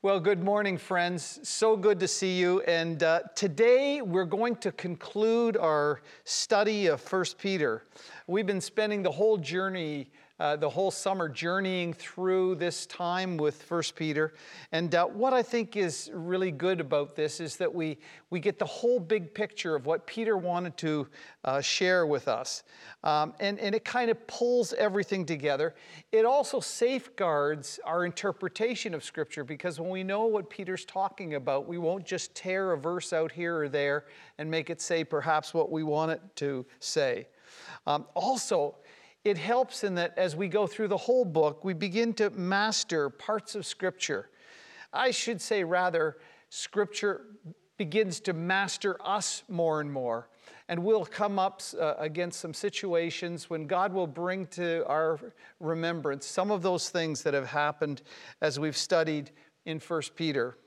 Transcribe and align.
Well, 0.00 0.20
good 0.20 0.44
morning, 0.44 0.78
friends. 0.78 1.40
So 1.42 1.76
good 1.76 1.98
to 1.98 2.06
see 2.06 2.38
you. 2.38 2.60
And 2.60 3.02
uh, 3.02 3.22
today 3.34 4.00
we're 4.00 4.26
going 4.26 4.54
to 4.58 4.70
conclude 4.70 5.56
our 5.56 6.02
study 6.22 6.86
of 6.86 7.00
First 7.00 7.36
Peter. 7.36 7.82
We've 8.28 8.46
been 8.46 8.60
spending 8.60 9.02
the 9.02 9.10
whole 9.10 9.38
journey 9.38 10.08
uh, 10.40 10.56
the 10.56 10.68
whole 10.68 10.90
summer 10.90 11.28
journeying 11.28 11.92
through 11.92 12.54
this 12.54 12.86
time 12.86 13.36
with 13.36 13.62
First 13.62 13.96
Peter. 13.96 14.34
And 14.70 14.94
uh, 14.94 15.06
what 15.06 15.32
I 15.32 15.42
think 15.42 15.76
is 15.76 16.10
really 16.14 16.52
good 16.52 16.80
about 16.80 17.16
this 17.16 17.40
is 17.40 17.56
that 17.56 17.74
we, 17.74 17.98
we 18.30 18.38
get 18.38 18.58
the 18.58 18.64
whole 18.64 19.00
big 19.00 19.34
picture 19.34 19.74
of 19.74 19.86
what 19.86 20.06
Peter 20.06 20.36
wanted 20.36 20.76
to 20.78 21.08
uh, 21.44 21.60
share 21.60 22.06
with 22.06 22.28
us. 22.28 22.62
Um, 23.02 23.34
and, 23.40 23.58
and 23.58 23.74
it 23.74 23.84
kind 23.84 24.10
of 24.10 24.26
pulls 24.26 24.72
everything 24.74 25.26
together. 25.26 25.74
It 26.12 26.24
also 26.24 26.60
safeguards 26.60 27.80
our 27.84 28.04
interpretation 28.04 28.94
of 28.94 29.02
Scripture 29.02 29.44
because 29.44 29.80
when 29.80 29.90
we 29.90 30.04
know 30.04 30.26
what 30.26 30.50
Peter's 30.50 30.84
talking 30.84 31.34
about, 31.34 31.66
we 31.66 31.78
won't 31.78 32.06
just 32.06 32.34
tear 32.34 32.72
a 32.72 32.78
verse 32.78 33.12
out 33.12 33.32
here 33.32 33.58
or 33.58 33.68
there 33.68 34.04
and 34.38 34.48
make 34.50 34.70
it 34.70 34.80
say 34.80 35.02
perhaps 35.02 35.52
what 35.52 35.70
we 35.72 35.82
want 35.82 36.12
it 36.12 36.20
to 36.36 36.64
say. 36.78 37.26
Um, 37.86 38.06
also, 38.14 38.76
it 39.24 39.38
helps 39.38 39.84
in 39.84 39.94
that 39.96 40.16
as 40.16 40.36
we 40.36 40.48
go 40.48 40.66
through 40.66 40.88
the 40.88 40.96
whole 40.96 41.24
book, 41.24 41.64
we 41.64 41.74
begin 41.74 42.12
to 42.14 42.30
master 42.30 43.10
parts 43.10 43.54
of 43.54 43.66
Scripture. 43.66 44.30
I 44.92 45.10
should 45.10 45.40
say, 45.40 45.64
rather, 45.64 46.16
Scripture 46.50 47.22
begins 47.76 48.20
to 48.20 48.32
master 48.32 48.96
us 49.04 49.44
more 49.48 49.80
and 49.80 49.92
more. 49.92 50.28
And 50.68 50.84
we'll 50.84 51.04
come 51.04 51.38
up 51.38 51.62
uh, 51.78 51.94
against 51.98 52.40
some 52.40 52.52
situations 52.52 53.48
when 53.48 53.66
God 53.66 53.92
will 53.92 54.06
bring 54.06 54.46
to 54.48 54.84
our 54.86 55.18
remembrance 55.60 56.26
some 56.26 56.50
of 56.50 56.62
those 56.62 56.90
things 56.90 57.22
that 57.22 57.32
have 57.32 57.46
happened 57.46 58.02
as 58.42 58.58
we've 58.58 58.76
studied 58.76 59.30
in 59.64 59.78
1 59.78 60.02
Peter. 60.14 60.58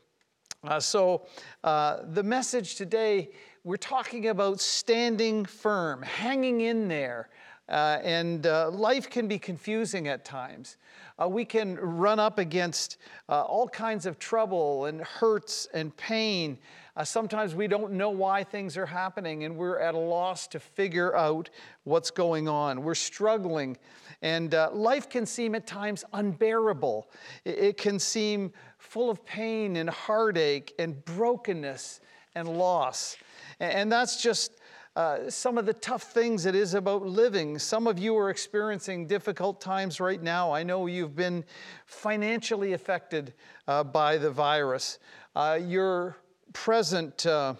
Uh, 0.63 0.79
so, 0.79 1.25
uh, 1.63 1.97
the 2.09 2.23
message 2.23 2.75
today, 2.75 3.29
we're 3.63 3.77
talking 3.77 4.29
about 4.29 4.59
standing 4.59 5.43
firm, 5.45 6.01
hanging 6.03 6.61
in 6.61 6.87
there, 6.87 7.29
uh, 7.71 7.99
and 8.03 8.45
uh, 8.45 8.69
life 8.69 9.09
can 9.09 9.27
be 9.27 9.39
confusing 9.39 10.09
at 10.09 10.25
times. 10.25 10.75
Uh, 11.21 11.27
we 11.27 11.45
can 11.45 11.75
run 11.77 12.19
up 12.19 12.37
against 12.37 12.97
uh, 13.29 13.41
all 13.43 13.67
kinds 13.67 14.05
of 14.05 14.19
trouble 14.19 14.85
and 14.85 15.01
hurts 15.01 15.67
and 15.73 15.95
pain. 15.95 16.57
Uh, 16.97 17.03
sometimes 17.05 17.55
we 17.55 17.67
don't 17.67 17.93
know 17.93 18.09
why 18.09 18.43
things 18.43 18.75
are 18.75 18.85
happening 18.85 19.45
and 19.45 19.55
we're 19.55 19.79
at 19.79 19.95
a 19.95 19.97
loss 19.97 20.47
to 20.47 20.59
figure 20.59 21.15
out 21.15 21.49
what's 21.85 22.11
going 22.11 22.49
on. 22.49 22.83
We're 22.83 22.93
struggling, 22.93 23.77
and 24.21 24.53
uh, 24.53 24.69
life 24.73 25.09
can 25.09 25.25
seem 25.25 25.55
at 25.55 25.65
times 25.65 26.03
unbearable. 26.11 27.09
It, 27.45 27.57
it 27.57 27.77
can 27.77 27.99
seem 27.99 28.51
full 28.79 29.09
of 29.09 29.25
pain 29.25 29.77
and 29.77 29.89
heartache 29.89 30.73
and 30.77 31.03
brokenness 31.05 32.01
and 32.35 32.49
loss. 32.49 33.15
And, 33.61 33.71
and 33.73 33.91
that's 33.91 34.21
just 34.21 34.60
uh, 34.95 35.29
some 35.29 35.57
of 35.57 35.65
the 35.65 35.73
tough 35.73 36.03
things 36.03 36.45
it 36.45 36.53
is 36.53 36.73
about 36.73 37.05
living. 37.05 37.57
Some 37.57 37.87
of 37.87 37.97
you 37.97 38.17
are 38.17 38.29
experiencing 38.29 39.07
difficult 39.07 39.61
times 39.61 40.01
right 40.01 40.21
now. 40.21 40.51
I 40.51 40.63
know 40.63 40.87
you've 40.87 41.15
been 41.15 41.45
financially 41.85 42.73
affected 42.73 43.33
uh, 43.67 43.85
by 43.85 44.17
the 44.17 44.29
virus. 44.29 44.99
Uh, 45.33 45.59
you're 45.61 46.17
present 46.51 47.25
uh, 47.25 47.53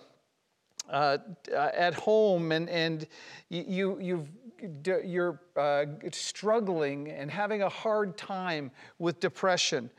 uh, 0.89 1.17
at 1.53 1.93
home 1.93 2.51
and, 2.51 2.69
and 2.69 3.07
you, 3.49 3.97
you've 4.01 4.29
you're 5.03 5.39
uh, 5.55 5.85
struggling 6.11 7.09
and 7.09 7.29
having 7.29 7.61
a 7.61 7.69
hard 7.69 8.17
time 8.17 8.71
with 8.99 9.19
depression. 9.19 9.89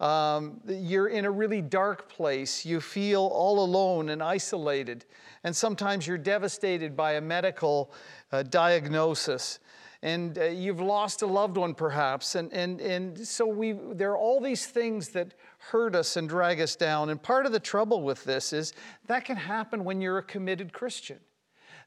Um, 0.00 0.60
you're 0.66 1.08
in 1.08 1.24
a 1.24 1.30
really 1.30 1.60
dark 1.60 2.08
place. 2.08 2.64
You 2.64 2.80
feel 2.80 3.22
all 3.22 3.64
alone 3.64 4.08
and 4.10 4.22
isolated. 4.22 5.04
And 5.44 5.54
sometimes 5.54 6.06
you're 6.06 6.18
devastated 6.18 6.96
by 6.96 7.12
a 7.12 7.20
medical 7.20 7.92
uh, 8.32 8.42
diagnosis. 8.44 9.58
And 10.02 10.38
uh, 10.38 10.44
you've 10.44 10.80
lost 10.80 11.20
a 11.22 11.26
loved 11.26 11.58
one 11.58 11.74
perhaps. 11.74 12.34
And, 12.34 12.52
and, 12.52 12.80
and 12.80 13.18
so 13.18 13.46
we, 13.46 13.72
there 13.72 14.12
are 14.12 14.18
all 14.18 14.40
these 14.40 14.66
things 14.66 15.10
that 15.10 15.34
hurt 15.58 15.94
us 15.94 16.16
and 16.16 16.28
drag 16.28 16.60
us 16.60 16.76
down. 16.76 17.10
And 17.10 17.22
part 17.22 17.44
of 17.44 17.52
the 17.52 17.60
trouble 17.60 18.02
with 18.02 18.24
this 18.24 18.54
is 18.54 18.72
that 19.06 19.26
can 19.26 19.36
happen 19.36 19.84
when 19.84 20.00
you're 20.00 20.18
a 20.18 20.22
committed 20.22 20.72
christian 20.72 21.18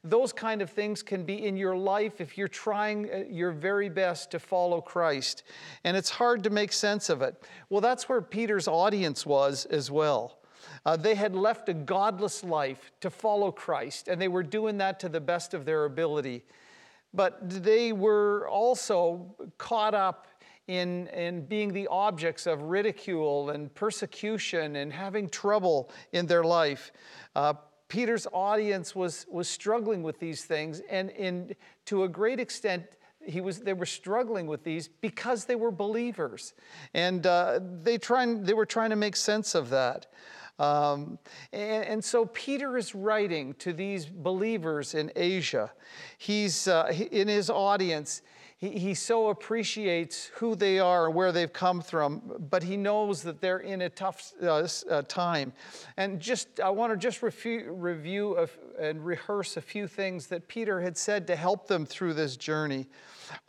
those 0.04 0.32
kind 0.32 0.60
of 0.60 0.70
things 0.70 1.02
can 1.02 1.24
be 1.24 1.46
in 1.46 1.56
your 1.56 1.76
life 1.76 2.20
if 2.20 2.36
you're 2.36 2.46
trying 2.46 3.10
uh, 3.10 3.24
your 3.28 3.50
very 3.50 3.88
best 3.88 4.30
to 4.30 4.38
follow 4.38 4.80
christ 4.80 5.42
and 5.84 5.96
it's 5.96 6.10
hard 6.10 6.44
to 6.44 6.50
make 6.50 6.72
sense 6.72 7.08
of 7.08 7.22
it 7.22 7.42
well 7.70 7.80
that's 7.80 8.08
where 8.08 8.20
peter's 8.20 8.68
audience 8.68 9.24
was 9.24 9.64
as 9.66 9.90
well 9.90 10.38
uh, 10.86 10.96
they 10.96 11.14
had 11.14 11.34
left 11.34 11.68
a 11.68 11.74
godless 11.74 12.44
life 12.44 12.90
to 13.00 13.10
follow 13.10 13.50
Christ, 13.50 14.08
and 14.08 14.20
they 14.20 14.28
were 14.28 14.42
doing 14.42 14.78
that 14.78 15.00
to 15.00 15.08
the 15.08 15.20
best 15.20 15.54
of 15.54 15.64
their 15.64 15.84
ability. 15.84 16.44
But 17.12 17.38
they 17.62 17.92
were 17.92 18.48
also 18.48 19.34
caught 19.56 19.94
up 19.94 20.26
in, 20.66 21.06
in 21.08 21.44
being 21.46 21.72
the 21.72 21.86
objects 21.88 22.46
of 22.46 22.62
ridicule 22.62 23.50
and 23.50 23.72
persecution 23.74 24.76
and 24.76 24.92
having 24.92 25.28
trouble 25.28 25.90
in 26.12 26.26
their 26.26 26.42
life. 26.42 26.90
Uh, 27.36 27.54
Peter's 27.94 28.26
audience 28.32 28.96
was, 28.96 29.24
was 29.30 29.48
struggling 29.48 30.02
with 30.02 30.18
these 30.18 30.44
things, 30.44 30.82
and 30.90 31.10
in, 31.10 31.54
to 31.86 32.02
a 32.02 32.08
great 32.08 32.40
extent, 32.40 32.82
he 33.24 33.40
was, 33.40 33.60
they 33.60 33.72
were 33.72 33.86
struggling 33.86 34.48
with 34.48 34.64
these 34.64 34.88
because 34.88 35.44
they 35.44 35.54
were 35.54 35.70
believers. 35.70 36.54
And 36.92 37.24
uh, 37.24 37.60
they, 37.84 37.98
try, 37.98 38.26
they 38.34 38.52
were 38.52 38.66
trying 38.66 38.90
to 38.90 38.96
make 38.96 39.14
sense 39.14 39.54
of 39.54 39.70
that. 39.70 40.06
Um, 40.58 41.20
and, 41.52 41.84
and, 41.84 42.04
so 42.04 42.26
Peter 42.26 42.76
is 42.76 42.96
writing 42.96 43.54
to 43.54 43.72
these 43.72 44.06
believers 44.06 44.94
in 44.94 45.12
Asia. 45.14 45.72
He's 46.18 46.66
uh, 46.66 46.92
in 47.12 47.28
his 47.28 47.48
audience. 47.48 48.22
He, 48.64 48.78
he 48.78 48.94
so 48.94 49.28
appreciates 49.28 50.30
who 50.36 50.54
they 50.54 50.78
are 50.78 51.06
and 51.06 51.14
where 51.14 51.32
they've 51.32 51.52
come 51.52 51.82
from, 51.82 52.22
but 52.48 52.62
he 52.62 52.78
knows 52.78 53.22
that 53.24 53.42
they're 53.42 53.58
in 53.58 53.82
a 53.82 53.90
tough 53.90 54.32
uh, 54.42 54.66
uh, 54.88 55.02
time. 55.02 55.52
And 55.98 56.18
just, 56.18 56.60
I 56.60 56.70
want 56.70 56.90
to 56.90 56.96
just 56.96 57.20
refu- 57.20 57.66
review 57.68 58.32
of, 58.32 58.50
and 58.80 59.04
rehearse 59.04 59.58
a 59.58 59.60
few 59.60 59.86
things 59.86 60.28
that 60.28 60.48
Peter 60.48 60.80
had 60.80 60.96
said 60.96 61.26
to 61.26 61.36
help 61.36 61.68
them 61.68 61.84
through 61.84 62.14
this 62.14 62.38
journey 62.38 62.86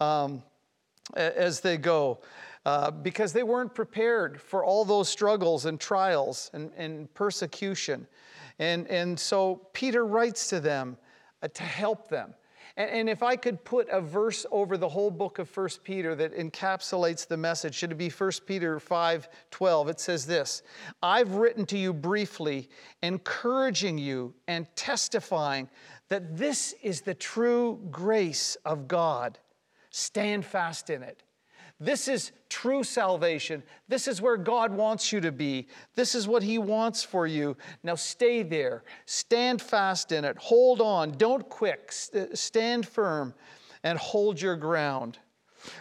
um, 0.02 0.44
as 1.14 1.62
they 1.62 1.78
go 1.78 2.20
uh, 2.66 2.92
because 2.92 3.32
they 3.32 3.44
weren't 3.44 3.74
prepared 3.74 4.42
for 4.42 4.66
all 4.66 4.84
those 4.84 5.08
struggles 5.08 5.66
and 5.66 5.80
trials 5.80 6.52
and, 6.54 6.72
and 6.76 7.14
persecution. 7.14 8.06
And, 8.60 8.86
and 8.90 9.18
so 9.18 9.68
Peter 9.72 10.06
writes 10.06 10.50
to 10.50 10.60
them 10.60 10.98
uh, 11.42 11.48
to 11.48 11.64
help 11.64 12.10
them. 12.10 12.34
And, 12.78 12.90
and, 12.90 13.10
if 13.10 13.24
I 13.24 13.36
could 13.36 13.64
put 13.64 13.88
a 13.90 14.02
verse 14.02 14.46
over 14.52 14.78
the 14.78 14.90
whole 14.90 15.12
book 15.12 15.40
of 15.40 15.56
1 15.56 15.70
Peter 15.84 16.14
that 16.16 16.36
encapsulates 16.36 17.28
the 17.28 17.38
message, 17.38 17.76
should 17.76 17.92
it 17.92 17.98
be 17.98 18.10
1 18.10 18.32
Peter 18.46 18.80
5 18.80 19.30
12? 19.52 19.90
It 19.90 20.00
says 20.00 20.26
this 20.26 20.62
I've 21.02 21.36
written 21.36 21.66
to 21.68 21.78
you 21.78 21.94
briefly, 21.94 22.70
encouraging 23.02 23.98
you 23.98 24.34
and 24.48 24.68
testifying 24.76 25.70
that 26.10 26.38
this 26.38 26.74
is 26.84 27.02
the 27.02 27.14
true 27.14 27.80
grace 27.92 28.58
of 28.66 28.88
God. 28.88 29.40
Stand 29.90 30.46
fast 30.46 30.90
in 30.90 31.04
it. 31.04 31.24
This 31.80 32.08
is 32.08 32.32
true 32.48 32.84
salvation. 32.84 33.62
This 33.90 34.08
is 34.08 34.22
where 34.22 34.38
God 34.38 34.72
wants 34.72 35.12
you 35.12 35.20
to 35.22 35.32
be. 35.32 35.68
This 35.96 36.16
is 36.16 36.28
what 36.28 36.42
He 36.42 36.58
wants 36.58 37.04
for 37.04 37.28
you. 37.28 37.58
Now 37.84 37.96
stay 37.96 38.44
there. 38.44 38.84
Stand 39.06 39.62
fast 39.62 40.12
in 40.12 40.24
it. 40.24 40.38
Hold 40.38 40.80
on. 40.80 41.12
Don't 41.18 41.48
quit. 41.50 42.10
Stand 42.34 42.88
firm 42.88 43.34
and 43.84 44.00
hold 44.00 44.40
your 44.40 44.56
ground. 44.56 45.20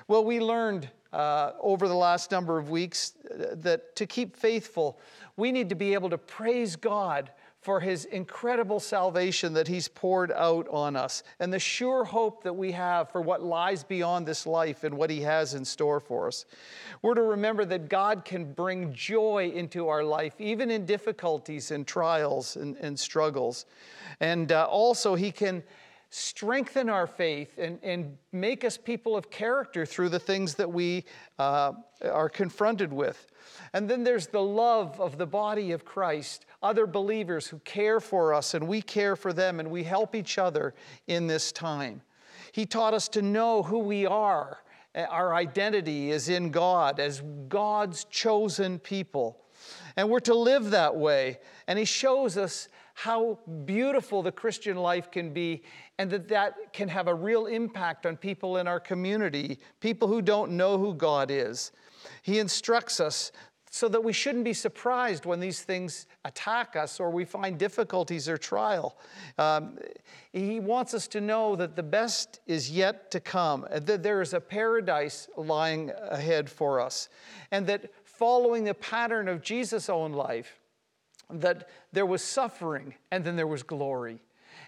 Well, 0.09 0.25
we 0.25 0.41
learned 0.41 0.89
uh, 1.13 1.53
over 1.61 1.87
the 1.87 1.95
last 1.95 2.33
number 2.33 2.59
of 2.59 2.71
weeks 2.71 3.15
uh, 3.31 3.55
that 3.59 3.95
to 3.95 4.05
keep 4.05 4.37
faithful, 4.37 4.99
we 5.37 5.53
need 5.53 5.69
to 5.69 5.77
be 5.77 5.95
able 5.95 6.11
to 6.11 6.19
praise 6.19 6.75
God 6.75 7.31
for 7.65 7.81
his 7.81 8.05
incredible 8.05 8.79
salvation 8.79 9.55
that 9.55 9.67
he's 9.67 9.89
poured 9.89 10.31
out 10.33 10.69
on 10.69 10.97
us 10.97 11.23
and 11.41 11.51
the 11.51 11.59
sure 11.59 12.05
hope 12.05 12.43
that 12.43 12.53
we 12.53 12.71
have 12.71 13.11
for 13.11 13.23
what 13.23 13.43
lies 13.43 13.83
beyond 13.83 14.27
this 14.27 14.47
life 14.47 14.85
and 14.85 14.95
what 14.95 15.09
he 15.09 15.23
has 15.23 15.55
in 15.55 15.65
store 15.65 15.99
for 15.99 16.27
us. 16.27 16.45
We're 17.01 17.15
to 17.15 17.23
remember 17.23 17.65
that 17.65 17.89
God 17.89 18.27
can 18.27 18.53
bring 18.53 18.93
joy 18.93 19.51
into 19.55 19.89
our 19.89 20.05
life, 20.05 20.39
even 20.39 20.71
in 20.71 20.85
difficulties 20.85 21.71
and 21.71 21.87
trials 21.87 22.57
and, 22.57 22.77
and 22.83 23.01
struggles. 23.01 23.65
And 24.21 24.53
uh, 24.53 24.67
also, 24.67 25.15
he 25.15 25.33
can 25.33 25.63
strengthen 26.15 26.89
our 26.89 27.09
faith 27.09 27.59
and, 27.59 27.77
and 27.83 28.17
make 28.31 28.63
us 28.63 28.77
people 28.77 29.17
of 29.17 29.31
character 29.31 29.85
through 29.85 30.09
the 30.09 30.19
things 30.19 30.55
that 30.55 30.71
we 30.71 31.05
uh, 31.41 31.73
are 32.05 32.29
confronted 32.29 32.93
with. 32.93 33.27
And 33.73 33.91
then 33.91 34.05
there's 34.05 34.29
the 34.29 34.41
love 34.41 35.01
of 35.01 35.19
the 35.19 35.27
body 35.27 35.73
of 35.73 35.85
Christ, 35.85 36.47
other 36.63 36.87
believers 36.87 37.49
who 37.49 37.59
care 37.61 37.99
for 37.99 38.33
us 38.33 38.55
and 38.55 38.69
we 38.69 38.81
care 38.81 39.17
for 39.17 39.33
them 39.33 39.59
and 39.59 39.69
we 39.69 39.83
help 39.83 40.15
each 40.15 40.39
other 40.39 40.75
in 41.09 41.27
this 41.27 41.51
time. 41.51 42.01
He 42.53 42.65
taught 42.65 42.95
us 42.95 43.09
to 43.09 43.23
know 43.23 43.65
who 43.65 43.81
we 43.81 44.07
are. 44.07 44.61
Our 44.95 45.35
identity 45.35 46.13
is 46.13 46.29
in 46.29 46.53
God 46.53 47.01
as 47.01 47.25
God's 47.49 48.05
chosen 48.05 48.79
people. 48.79 49.41
And 49.97 50.09
we're 50.09 50.21
to 50.21 50.35
live 50.35 50.71
that 50.71 50.95
way. 50.95 51.41
And 51.67 51.77
he 51.77 51.85
shows 51.85 52.37
us 52.37 52.69
how 52.95 53.39
beautiful 53.65 54.23
the 54.23 54.33
Christian 54.33 54.77
life 54.77 55.11
can 55.11 55.33
be 55.33 55.63
and 55.99 56.11
that 56.11 56.29
that 56.29 56.73
can 56.73 56.89
have 56.89 57.09
a 57.09 57.15
real 57.15 57.47
impact 57.47 58.07
on 58.07 58.17
people 58.17 58.57
in 58.57 58.69
our 58.69 58.81
community, 58.81 59.59
people 59.81 60.09
who 60.09 60.23
don't 60.23 60.53
know 60.53 60.79
who 60.79 60.95
God 60.95 61.31
is. 61.31 61.73
He 62.23 62.39
instructs 62.39 63.01
us 63.01 63.33
so 63.75 63.89
that 63.89 64.05
we 64.05 64.13
shouldn't 64.13 64.45
be 64.45 64.53
surprised 64.53 65.27
when 65.27 65.41
these 65.41 65.63
things 65.63 66.07
attack 66.25 66.77
us 66.77 67.01
or 67.01 67.11
we 67.11 67.25
find 67.25 67.59
difficulties 67.59 68.29
or 68.29 68.39
trial. 68.39 68.97
Um, 69.37 69.79
he 70.33 70.61
wants 70.61 70.95
us 70.95 71.09
to 71.09 71.21
know 71.21 71.57
that 71.57 71.75
the 71.75 71.83
best 71.83 72.39
is 72.47 72.71
yet 72.71 73.11
to 73.11 73.19
come, 73.19 73.67
that 73.73 74.05
there 74.05 74.23
is 74.23 74.33
a 74.33 74.41
paradise 74.41 75.29
lying 75.37 75.91
ahead 76.09 76.49
for 76.49 76.81
us, 76.81 77.09
and 77.51 77.67
that 77.67 77.91
following 78.05 78.63
the 78.63 78.75
pattern 78.75 79.27
of 79.27 79.43
Jesus' 79.43 79.89
own 79.89 80.13
life, 80.13 80.61
that 81.31 81.69
there 81.93 82.07
was 82.07 82.23
suffering 82.23 82.95
and 83.11 83.25
then 83.25 83.37
there 83.37 83.47
was 83.47 83.63
glory. 83.63 84.21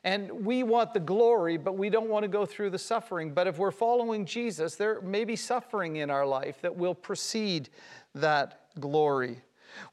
And 0.04 0.44
we 0.44 0.62
want 0.62 0.94
the 0.94 1.00
glory, 1.00 1.56
but 1.56 1.76
we 1.76 1.90
don't 1.90 2.08
want 2.08 2.22
to 2.22 2.28
go 2.28 2.46
through 2.46 2.70
the 2.70 2.78
suffering. 2.78 3.32
But 3.32 3.46
if 3.46 3.58
we're 3.58 3.70
following 3.70 4.24
Jesus, 4.24 4.76
there 4.76 5.00
may 5.00 5.24
be 5.24 5.36
suffering 5.36 5.96
in 5.96 6.10
our 6.10 6.26
life 6.26 6.60
that 6.62 6.76
will 6.76 6.94
precede 6.94 7.70
that 8.14 8.68
glory. 8.78 9.40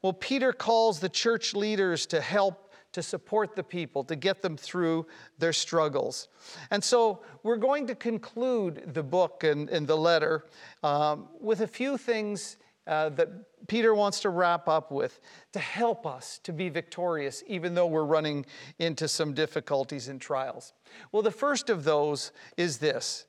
Well, 0.02 0.12
Peter 0.12 0.52
calls 0.52 1.00
the 1.00 1.08
church 1.08 1.54
leaders 1.54 2.06
to 2.06 2.20
help 2.20 2.64
to 2.94 3.02
support 3.02 3.56
the 3.56 3.62
people, 3.62 4.04
to 4.04 4.14
get 4.14 4.40
them 4.40 4.56
through 4.56 5.04
their 5.38 5.52
struggles. 5.52 6.28
And 6.70 6.82
so 6.82 7.22
we're 7.42 7.56
going 7.56 7.88
to 7.88 7.96
conclude 7.96 8.94
the 8.94 9.02
book 9.02 9.42
and, 9.42 9.68
and 9.68 9.84
the 9.84 9.96
letter 9.96 10.44
um, 10.84 11.26
with 11.40 11.60
a 11.60 11.66
few 11.66 11.98
things 11.98 12.56
uh, 12.86 13.08
that 13.10 13.28
Peter 13.66 13.94
wants 13.94 14.20
to 14.20 14.30
wrap 14.30 14.68
up 14.68 14.92
with 14.92 15.20
to 15.52 15.58
help 15.58 16.06
us 16.06 16.38
to 16.44 16.52
be 16.52 16.68
victorious, 16.68 17.42
even 17.46 17.74
though 17.74 17.86
we're 17.86 18.04
running 18.04 18.44
into 18.78 19.08
some 19.08 19.32
difficulties 19.34 20.08
and 20.08 20.20
trials. 20.20 20.72
Well, 21.12 21.22
the 21.22 21.30
first 21.30 21.70
of 21.70 21.84
those 21.84 22.32
is 22.56 22.78
this 22.78 23.26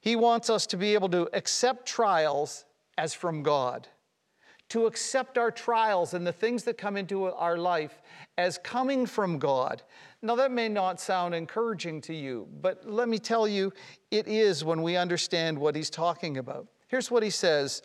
He 0.00 0.16
wants 0.16 0.50
us 0.50 0.66
to 0.68 0.76
be 0.76 0.94
able 0.94 1.08
to 1.10 1.28
accept 1.32 1.86
trials 1.86 2.64
as 2.98 3.14
from 3.14 3.42
God 3.42 3.88
to 4.68 4.86
accept 4.86 5.38
our 5.38 5.50
trials 5.50 6.14
and 6.14 6.26
the 6.26 6.32
things 6.32 6.64
that 6.64 6.76
come 6.76 6.96
into 6.96 7.26
our 7.26 7.56
life 7.56 8.02
as 8.36 8.58
coming 8.58 9.06
from 9.06 9.38
God. 9.38 9.82
Now, 10.22 10.34
that 10.36 10.50
may 10.50 10.68
not 10.68 11.00
sound 11.00 11.34
encouraging 11.34 12.00
to 12.02 12.14
you, 12.14 12.48
but 12.60 12.84
let 12.84 13.08
me 13.08 13.18
tell 13.18 13.46
you, 13.46 13.72
it 14.10 14.26
is 14.26 14.64
when 14.64 14.82
we 14.82 14.96
understand 14.96 15.56
what 15.56 15.76
he's 15.76 15.90
talking 15.90 16.38
about. 16.38 16.66
Here's 16.88 17.10
what 17.10 17.22
he 17.22 17.30
says 17.30 17.82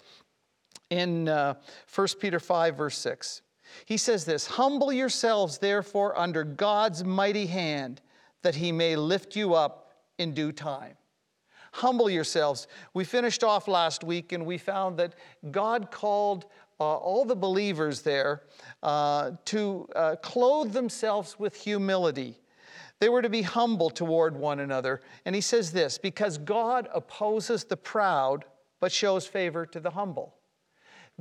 in 0.89 1.27
uh, 1.27 1.55
1 1.93 2.07
Peter 2.19 2.39
5, 2.39 2.77
verse 2.77 2.97
6. 2.97 3.41
He 3.85 3.97
says 3.97 4.25
this 4.25 4.45
Humble 4.45 4.91
yourselves, 4.91 5.57
therefore, 5.57 6.17
under 6.17 6.43
God's 6.43 7.03
mighty 7.03 7.45
hand, 7.45 8.01
that 8.41 8.55
he 8.55 8.71
may 8.71 8.95
lift 8.95 9.35
you 9.35 9.53
up 9.53 9.91
in 10.17 10.33
due 10.33 10.51
time. 10.51 10.95
Humble 11.73 12.09
yourselves. 12.09 12.67
We 12.93 13.05
finished 13.05 13.43
off 13.43 13.67
last 13.67 14.03
week 14.03 14.33
and 14.33 14.45
we 14.45 14.57
found 14.57 14.97
that 14.97 15.15
God 15.51 15.89
called 15.89 16.45
uh, 16.79 16.95
all 16.95 17.23
the 17.23 17.35
believers 17.35 18.01
there 18.01 18.43
uh, 18.83 19.31
to 19.45 19.87
uh, 19.95 20.15
clothe 20.21 20.73
themselves 20.73 21.39
with 21.39 21.55
humility. 21.55 22.39
They 22.99 23.07
were 23.07 23.21
to 23.21 23.29
be 23.29 23.41
humble 23.41 23.89
toward 23.89 24.35
one 24.35 24.59
another. 24.59 25.01
And 25.25 25.33
he 25.33 25.41
says 25.41 25.71
this 25.71 25.97
because 25.97 26.37
God 26.37 26.89
opposes 26.93 27.63
the 27.63 27.77
proud, 27.77 28.45
but 28.79 28.91
shows 28.91 29.25
favor 29.25 29.65
to 29.67 29.79
the 29.79 29.91
humble. 29.91 30.35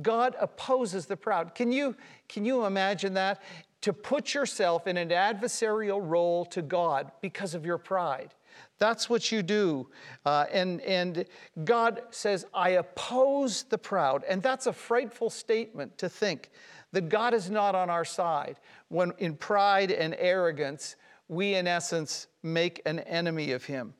God 0.01 0.35
opposes 0.39 1.05
the 1.05 1.17
proud. 1.17 1.55
Can 1.55 1.71
you, 1.71 1.95
can 2.27 2.45
you 2.45 2.65
imagine 2.65 3.13
that? 3.15 3.41
To 3.81 3.93
put 3.93 4.33
yourself 4.33 4.85
in 4.85 4.97
an 4.97 5.09
adversarial 5.09 5.99
role 6.03 6.45
to 6.45 6.61
God 6.61 7.11
because 7.21 7.55
of 7.55 7.65
your 7.65 7.77
pride. 7.77 8.33
That's 8.77 9.09
what 9.09 9.31
you 9.31 9.41
do. 9.41 9.89
Uh, 10.25 10.45
and, 10.51 10.81
and 10.81 11.25
God 11.63 12.01
says, 12.11 12.45
I 12.53 12.71
oppose 12.71 13.63
the 13.63 13.77
proud. 13.77 14.23
And 14.27 14.41
that's 14.41 14.67
a 14.67 14.73
frightful 14.73 15.29
statement 15.29 15.97
to 15.99 16.09
think 16.09 16.51
that 16.91 17.09
God 17.09 17.33
is 17.33 17.49
not 17.49 17.75
on 17.75 17.89
our 17.89 18.05
side 18.05 18.59
when 18.89 19.13
in 19.17 19.35
pride 19.35 19.91
and 19.91 20.15
arrogance, 20.17 20.95
we 21.27 21.55
in 21.55 21.67
essence 21.67 22.27
make 22.43 22.81
an 22.85 22.99
enemy 22.99 23.51
of 23.51 23.63
Him. 23.63 23.93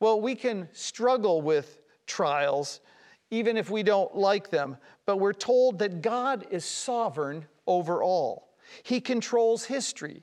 Well, 0.00 0.20
we 0.20 0.34
can 0.34 0.68
struggle 0.72 1.40
with 1.40 1.80
trials 2.06 2.80
even 3.30 3.56
if 3.56 3.70
we 3.70 3.82
don't 3.82 4.14
like 4.16 4.50
them, 4.50 4.76
but 5.04 5.18
we're 5.18 5.32
told 5.32 5.78
that 5.80 6.02
God 6.02 6.46
is 6.50 6.64
sovereign 6.64 7.46
over 7.66 8.02
all. 8.02 8.54
He 8.82 9.00
controls 9.00 9.64
history. 9.64 10.22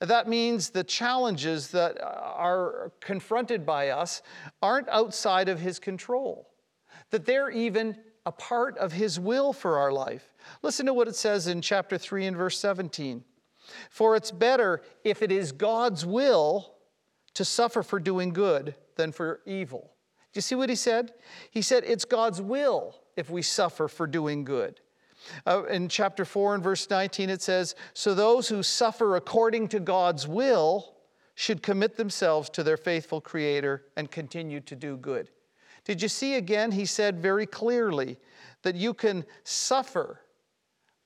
That 0.00 0.28
means 0.28 0.70
the 0.70 0.84
challenges 0.84 1.68
that 1.68 2.00
uh, 2.00 2.04
are 2.04 2.92
confronted 3.00 3.66
by 3.66 3.88
us 3.88 4.22
aren't 4.62 4.88
outside 4.88 5.48
of 5.48 5.60
His 5.60 5.78
control, 5.78 6.48
that 7.10 7.26
they're 7.26 7.50
even 7.50 7.96
a 8.26 8.32
part 8.32 8.78
of 8.78 8.92
His 8.92 9.18
will 9.18 9.52
for 9.52 9.78
our 9.78 9.92
life. 9.92 10.34
Listen 10.62 10.86
to 10.86 10.94
what 10.94 11.08
it 11.08 11.16
says 11.16 11.46
in 11.46 11.60
chapter 11.60 11.98
3 11.98 12.26
and 12.26 12.36
verse 12.36 12.58
17. 12.58 13.24
For 13.90 14.16
it's 14.16 14.30
better 14.30 14.82
if 15.04 15.22
it 15.22 15.32
is 15.32 15.52
God's 15.52 16.04
will 16.06 16.74
to 17.34 17.44
suffer 17.44 17.82
for 17.82 18.00
doing 18.00 18.32
good 18.32 18.74
than 18.96 19.12
for 19.12 19.40
evil. 19.46 19.89
Do 20.32 20.38
you 20.38 20.42
see 20.42 20.54
what 20.54 20.68
he 20.68 20.76
said? 20.76 21.12
He 21.50 21.62
said, 21.62 21.84
It's 21.86 22.04
God's 22.04 22.40
will 22.40 22.94
if 23.16 23.30
we 23.30 23.42
suffer 23.42 23.88
for 23.88 24.06
doing 24.06 24.44
good. 24.44 24.80
Uh, 25.46 25.64
in 25.64 25.88
chapter 25.88 26.24
4 26.24 26.54
and 26.54 26.64
verse 26.64 26.88
19, 26.88 27.30
it 27.30 27.42
says, 27.42 27.74
So 27.94 28.14
those 28.14 28.48
who 28.48 28.62
suffer 28.62 29.16
according 29.16 29.68
to 29.68 29.80
God's 29.80 30.26
will 30.26 30.94
should 31.34 31.62
commit 31.62 31.96
themselves 31.96 32.48
to 32.50 32.62
their 32.62 32.76
faithful 32.76 33.20
Creator 33.20 33.84
and 33.96 34.10
continue 34.10 34.60
to 34.60 34.76
do 34.76 34.96
good. 34.96 35.30
Did 35.84 36.02
you 36.02 36.08
see 36.08 36.34
again? 36.34 36.72
He 36.72 36.86
said 36.86 37.20
very 37.20 37.46
clearly 37.46 38.18
that 38.62 38.76
you 38.76 38.94
can 38.94 39.24
suffer 39.42 40.20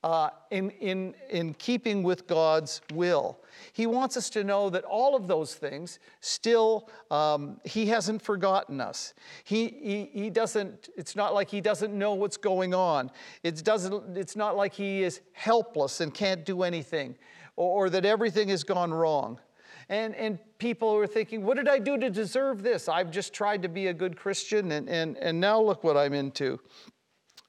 uh, 0.04 0.28
in, 0.50 0.68
in, 0.82 1.14
in 1.30 1.54
keeping 1.54 2.02
with 2.02 2.26
God's 2.26 2.82
will. 2.92 3.38
He 3.72 3.86
wants 3.86 4.18
us 4.18 4.28
to 4.30 4.44
know 4.44 4.68
that 4.68 4.84
all 4.84 5.16
of 5.16 5.28
those 5.28 5.54
things 5.54 5.98
still, 6.20 6.90
um, 7.10 7.58
He 7.64 7.86
hasn't 7.86 8.20
forgotten 8.20 8.82
us. 8.82 9.14
He, 9.44 9.68
he, 9.68 10.10
he 10.12 10.30
doesn't, 10.30 10.90
it's 10.94 11.16
not 11.16 11.32
like 11.32 11.48
He 11.48 11.62
doesn't 11.62 11.94
know 11.94 12.12
what's 12.12 12.36
going 12.36 12.74
on. 12.74 13.10
It 13.42 13.64
doesn't, 13.64 14.14
it's 14.18 14.36
not 14.36 14.56
like 14.56 14.74
He 14.74 15.02
is 15.02 15.22
helpless 15.32 16.02
and 16.02 16.12
can't 16.12 16.44
do 16.44 16.64
anything 16.64 17.16
or, 17.56 17.86
or 17.86 17.90
that 17.90 18.04
everything 18.04 18.50
has 18.50 18.62
gone 18.62 18.92
wrong. 18.92 19.40
And, 19.88 20.14
and 20.16 20.38
people 20.58 20.94
are 20.96 21.06
thinking, 21.06 21.42
what 21.44 21.56
did 21.56 21.66
I 21.66 21.78
do 21.78 21.96
to 21.96 22.10
deserve 22.10 22.62
this? 22.62 22.90
I've 22.90 23.10
just 23.10 23.32
tried 23.32 23.62
to 23.62 23.70
be 23.70 23.86
a 23.86 23.94
good 23.94 24.18
Christian, 24.18 24.70
and, 24.72 24.86
and, 24.86 25.16
and 25.16 25.40
now 25.40 25.62
look 25.62 25.82
what 25.82 25.96
I'm 25.96 26.12
into. 26.12 26.60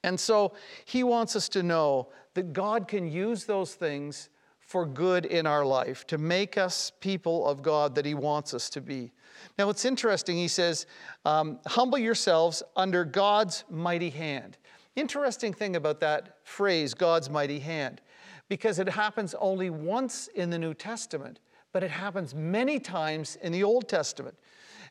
And 0.05 0.17
so 0.19 0.53
he 0.85 1.03
wants 1.03 1.35
us 1.35 1.49
to 1.49 1.63
know 1.63 2.09
that 2.35 2.53
God 2.53 2.87
can 2.87 3.11
use 3.11 3.45
those 3.45 3.73
things 3.73 4.29
for 4.59 4.85
good 4.85 5.25
in 5.25 5.45
our 5.45 5.63
life, 5.65 6.07
to 6.07 6.17
make 6.17 6.57
us 6.57 6.91
people 6.99 7.45
of 7.45 7.61
God 7.61 7.93
that 7.95 8.05
He 8.05 8.15
wants 8.15 8.53
us 8.53 8.69
to 8.71 8.81
be. 8.81 9.11
Now, 9.59 9.69
it's 9.69 9.85
interesting, 9.85 10.37
he 10.37 10.47
says, 10.47 10.87
um, 11.23 11.59
humble 11.67 11.99
yourselves 11.99 12.63
under 12.75 13.05
God's 13.05 13.63
mighty 13.69 14.09
hand. 14.09 14.57
Interesting 14.95 15.53
thing 15.53 15.75
about 15.75 15.99
that 15.99 16.37
phrase, 16.43 16.93
God's 16.93 17.29
mighty 17.29 17.59
hand, 17.59 18.01
because 18.49 18.79
it 18.79 18.89
happens 18.89 19.35
only 19.39 19.69
once 19.69 20.29
in 20.35 20.49
the 20.49 20.57
New 20.57 20.73
Testament, 20.73 21.39
but 21.71 21.83
it 21.83 21.91
happens 21.91 22.33
many 22.33 22.79
times 22.79 23.37
in 23.41 23.51
the 23.51 23.63
Old 23.63 23.87
Testament. 23.87 24.35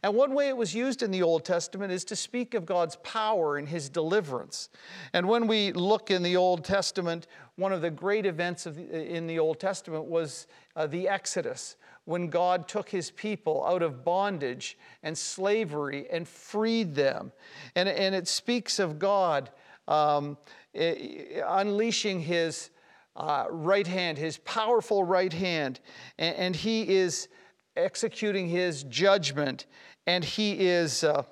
And 0.04 0.14
one 0.14 0.34
way 0.34 0.48
it 0.48 0.56
was 0.58 0.74
used 0.74 1.02
in 1.02 1.10
the 1.10 1.22
Old 1.22 1.46
Testament 1.46 1.90
is 1.90 2.04
to 2.04 2.14
speak 2.14 2.52
of 2.52 2.66
God's 2.66 2.96
power 2.96 3.56
and 3.56 3.66
his 3.66 3.88
deliverance. 3.88 4.68
And 5.14 5.26
when 5.26 5.46
we 5.46 5.72
look 5.72 6.10
in 6.10 6.22
the 6.22 6.36
Old 6.36 6.62
Testament, 6.62 7.26
one 7.56 7.72
of 7.72 7.80
the 7.80 7.90
great 7.90 8.26
events 8.26 8.64
the, 8.64 9.16
in 9.16 9.26
the 9.26 9.38
Old 9.38 9.58
Testament 9.58 10.04
was 10.04 10.46
uh, 10.76 10.86
the 10.86 11.08
Exodus, 11.08 11.76
when 12.04 12.28
God 12.28 12.68
took 12.68 12.90
his 12.90 13.10
people 13.12 13.64
out 13.66 13.80
of 13.80 14.04
bondage 14.04 14.76
and 15.02 15.16
slavery 15.16 16.06
and 16.12 16.28
freed 16.28 16.94
them. 16.94 17.32
And, 17.74 17.88
and 17.88 18.14
it 18.14 18.28
speaks 18.28 18.78
of 18.78 18.98
God 18.98 19.48
um, 19.88 20.36
unleashing 20.74 22.20
his 22.20 22.68
uh, 23.16 23.46
right 23.48 23.86
hand, 23.86 24.18
his 24.18 24.36
powerful 24.36 25.02
right 25.02 25.32
hand, 25.32 25.80
and, 26.18 26.36
and 26.36 26.56
he 26.56 26.94
is 26.94 27.28
executing 27.76 28.48
his 28.48 28.84
judgment 28.84 29.66
and 30.06 30.24
he 30.24 30.66
is 30.66 31.04
uh, 31.04 31.22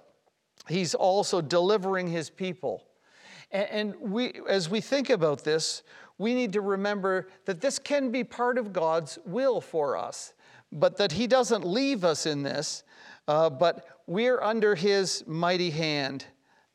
he's 0.69 0.95
also 0.95 1.41
delivering 1.41 2.09
his 2.09 2.31
people. 2.31 2.85
And, 3.51 3.69
and 3.71 4.13
we, 4.13 4.33
as 4.49 4.69
we 4.69 4.81
think 4.81 5.11
about 5.11 5.45
this, 5.45 5.83
we 6.19 6.35
need 6.35 6.53
to 6.53 6.61
remember 6.61 7.29
that 7.47 7.61
this 7.61 7.79
can 7.79 8.11
be 8.11 8.25
part 8.25 8.59
of 8.59 8.73
God's 8.73 9.19
will 9.25 9.61
for 9.61 9.97
us, 9.97 10.35
but 10.71 10.97
that 10.99 11.13
he 11.13 11.27
doesn't 11.27 11.67
leave 11.67 12.05
us 12.05 12.27
in 12.27 12.43
this, 12.43 12.85
uh, 13.29 13.51
but 13.51 13.87
we're 14.07 14.41
under 14.41 14.75
his 14.75 15.25
mighty 15.27 15.71
hand, 15.71 16.27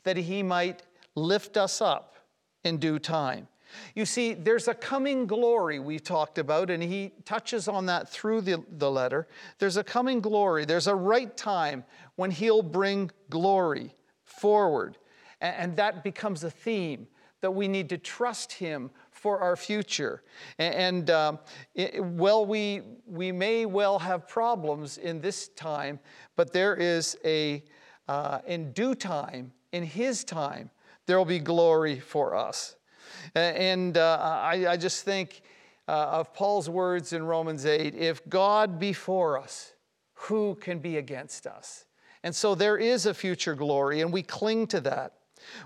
that 0.03 0.17
he 0.17 0.43
might 0.43 0.83
lift 1.15 1.57
us 1.57 1.81
up 1.81 2.15
in 2.63 2.77
due 2.77 2.99
time. 2.99 3.47
You 3.95 4.05
see, 4.05 4.33
there's 4.33 4.67
a 4.67 4.73
coming 4.73 5.27
glory 5.27 5.79
we've 5.79 6.03
talked 6.03 6.37
about, 6.37 6.69
and 6.69 6.81
he 6.81 7.11
touches 7.25 7.67
on 7.67 7.85
that 7.87 8.09
through 8.09 8.41
the, 8.41 8.63
the 8.77 8.89
letter. 8.89 9.27
There's 9.59 9.77
a 9.77 9.83
coming 9.83 10.19
glory. 10.21 10.65
There's 10.65 10.87
a 10.87 10.95
right 10.95 11.35
time 11.35 11.83
when 12.15 12.31
he'll 12.31 12.61
bring 12.61 13.11
glory 13.29 13.95
forward. 14.23 14.97
And, 15.41 15.55
and 15.55 15.77
that 15.77 16.03
becomes 16.03 16.43
a 16.43 16.51
theme 16.51 17.07
that 17.41 17.51
we 17.51 17.67
need 17.67 17.89
to 17.89 17.97
trust 17.97 18.53
him 18.53 18.89
for 19.11 19.39
our 19.39 19.55
future. 19.55 20.23
And, 20.57 20.73
and 20.75 21.09
um, 21.09 21.39
it, 21.75 22.03
well, 22.03 22.45
we, 22.45 22.81
we 23.05 23.31
may 23.31 23.65
well 23.65 23.99
have 23.99 24.27
problems 24.27 24.97
in 24.97 25.21
this 25.21 25.49
time, 25.49 25.99
but 26.35 26.53
there 26.53 26.75
is 26.75 27.17
a, 27.25 27.63
uh, 28.07 28.39
in 28.47 28.71
due 28.71 28.95
time, 28.95 29.51
in 29.71 29.83
his 29.83 30.23
time, 30.23 30.69
there 31.05 31.17
will 31.17 31.25
be 31.25 31.39
glory 31.39 31.99
for 31.99 32.35
us. 32.35 32.76
And 33.35 33.97
uh, 33.97 34.19
I, 34.21 34.67
I, 34.67 34.77
just 34.77 35.03
think 35.03 35.41
uh, 35.87 35.91
of 35.91 36.33
Paul's 36.33 36.69
words 36.69 37.13
in 37.13 37.23
Romans 37.23 37.65
8 37.65 37.95
if 37.95 38.27
God 38.29 38.79
be 38.79 38.93
for 38.93 39.37
us, 39.37 39.73
who 40.13 40.55
can 40.55 40.79
be 40.79 40.97
against 40.97 41.45
us? 41.47 41.85
And 42.23 42.35
so 42.35 42.55
there 42.55 42.77
is 42.77 43.05
a 43.05 43.13
future 43.13 43.55
glory, 43.55 44.01
and 44.01 44.11
we 44.11 44.23
cling 44.23 44.67
to 44.67 44.81
that. 44.81 45.13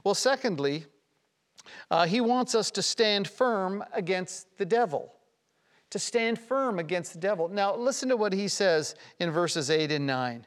Well, 0.03 0.15
secondly, 0.15 0.85
uh, 1.89 2.05
he 2.05 2.21
wants 2.21 2.55
us 2.55 2.71
to 2.71 2.81
stand 2.81 3.27
firm 3.27 3.83
against 3.93 4.57
the 4.57 4.65
devil. 4.65 5.13
To 5.91 5.99
stand 5.99 6.39
firm 6.39 6.79
against 6.79 7.13
the 7.13 7.19
devil. 7.19 7.47
Now, 7.47 7.75
listen 7.75 8.09
to 8.09 8.17
what 8.17 8.33
he 8.33 8.47
says 8.47 8.95
in 9.19 9.31
verses 9.31 9.69
8 9.69 9.91
and 9.91 10.07
9. 10.07 10.45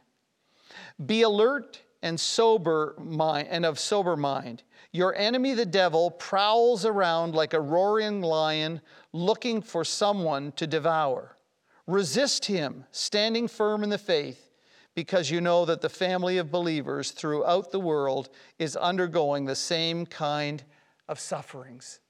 Be 1.04 1.22
alert 1.22 1.80
and 2.04 2.20
sober 2.20 2.94
mind 2.98 3.48
and 3.50 3.64
of 3.64 3.78
sober 3.78 4.14
mind. 4.14 4.62
Your 4.92 5.16
enemy 5.16 5.54
the 5.54 5.64
devil 5.64 6.10
prowls 6.10 6.84
around 6.84 7.34
like 7.34 7.54
a 7.54 7.60
roaring 7.60 8.20
lion 8.20 8.82
looking 9.14 9.62
for 9.62 9.84
someone 9.84 10.52
to 10.52 10.66
devour. 10.66 11.38
Resist 11.86 12.44
him, 12.44 12.84
standing 12.92 13.48
firm 13.48 13.82
in 13.82 13.88
the 13.88 13.98
faith, 13.98 14.50
because 14.94 15.30
you 15.30 15.40
know 15.40 15.64
that 15.64 15.80
the 15.80 15.88
family 15.88 16.36
of 16.36 16.52
believers 16.52 17.10
throughout 17.10 17.72
the 17.72 17.80
world 17.80 18.28
is 18.58 18.76
undergoing 18.76 19.46
the 19.46 19.56
same 19.56 20.04
kind 20.04 20.62
of 21.08 21.18
sufferings. 21.18 22.00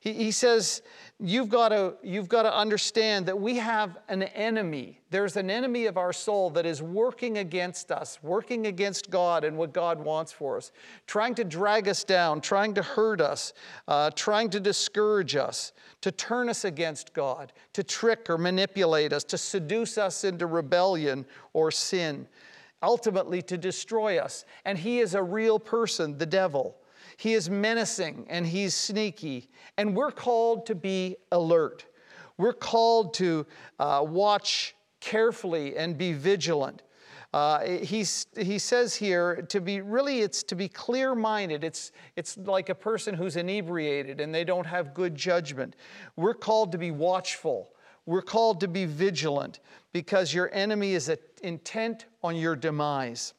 He, 0.00 0.12
he 0.12 0.30
says, 0.32 0.82
you've 1.22 1.48
got, 1.48 1.68
to, 1.68 1.94
you've 2.02 2.28
got 2.28 2.42
to 2.44 2.54
understand 2.54 3.26
that 3.26 3.38
we 3.38 3.56
have 3.56 3.98
an 4.08 4.22
enemy. 4.22 5.00
There's 5.10 5.36
an 5.36 5.50
enemy 5.50 5.86
of 5.86 5.96
our 5.96 6.12
soul 6.12 6.50
that 6.50 6.64
is 6.64 6.80
working 6.82 7.38
against 7.38 7.92
us, 7.92 8.18
working 8.22 8.66
against 8.66 9.10
God 9.10 9.44
and 9.44 9.56
what 9.58 9.72
God 9.72 10.02
wants 10.02 10.32
for 10.32 10.56
us, 10.56 10.72
trying 11.06 11.34
to 11.34 11.44
drag 11.44 11.88
us 11.88 12.04
down, 12.04 12.40
trying 12.40 12.74
to 12.74 12.82
hurt 12.82 13.20
us, 13.20 13.52
uh, 13.86 14.10
trying 14.10 14.50
to 14.50 14.60
discourage 14.60 15.36
us, 15.36 15.72
to 16.00 16.10
turn 16.10 16.48
us 16.48 16.64
against 16.64 17.12
God, 17.12 17.52
to 17.74 17.82
trick 17.82 18.30
or 18.30 18.38
manipulate 18.38 19.12
us, 19.12 19.24
to 19.24 19.38
seduce 19.38 19.98
us 19.98 20.24
into 20.24 20.46
rebellion 20.46 21.26
or 21.52 21.70
sin, 21.70 22.26
ultimately 22.82 23.42
to 23.42 23.58
destroy 23.58 24.18
us. 24.18 24.46
And 24.64 24.78
he 24.78 25.00
is 25.00 25.14
a 25.14 25.22
real 25.22 25.58
person, 25.58 26.16
the 26.16 26.26
devil. 26.26 26.76
He 27.20 27.34
is 27.34 27.50
menacing 27.50 28.24
and 28.30 28.46
he's 28.46 28.74
sneaky. 28.74 29.50
And 29.76 29.94
we're 29.94 30.10
called 30.10 30.64
to 30.64 30.74
be 30.74 31.16
alert. 31.30 31.84
We're 32.38 32.54
called 32.54 33.12
to 33.14 33.46
uh, 33.78 34.06
watch 34.08 34.74
carefully 35.00 35.76
and 35.76 35.98
be 35.98 36.14
vigilant. 36.14 36.80
Uh, 37.34 37.66
he's, 37.66 38.26
he 38.38 38.58
says 38.58 38.94
here 38.94 39.42
to 39.50 39.60
be 39.60 39.82
really 39.82 40.20
it's 40.22 40.42
to 40.44 40.54
be 40.54 40.66
clear 40.66 41.14
minded 41.14 41.62
it's, 41.62 41.92
it's 42.16 42.38
like 42.38 42.70
a 42.70 42.74
person 42.74 43.14
who's 43.14 43.36
inebriated 43.36 44.18
and 44.18 44.34
they 44.34 44.42
don't 44.42 44.66
have 44.66 44.94
good 44.94 45.14
judgment 45.14 45.76
we're 46.16 46.34
called 46.34 46.72
to 46.72 46.78
be 46.78 46.90
watchful 46.90 47.70
we're 48.04 48.20
called 48.20 48.58
to 48.58 48.66
be 48.66 48.84
vigilant 48.84 49.60
because 49.92 50.34
your 50.34 50.52
enemy 50.52 50.94
is 50.94 51.08
intent 51.44 52.06
on 52.24 52.34
your 52.34 52.56
demise 52.56 53.32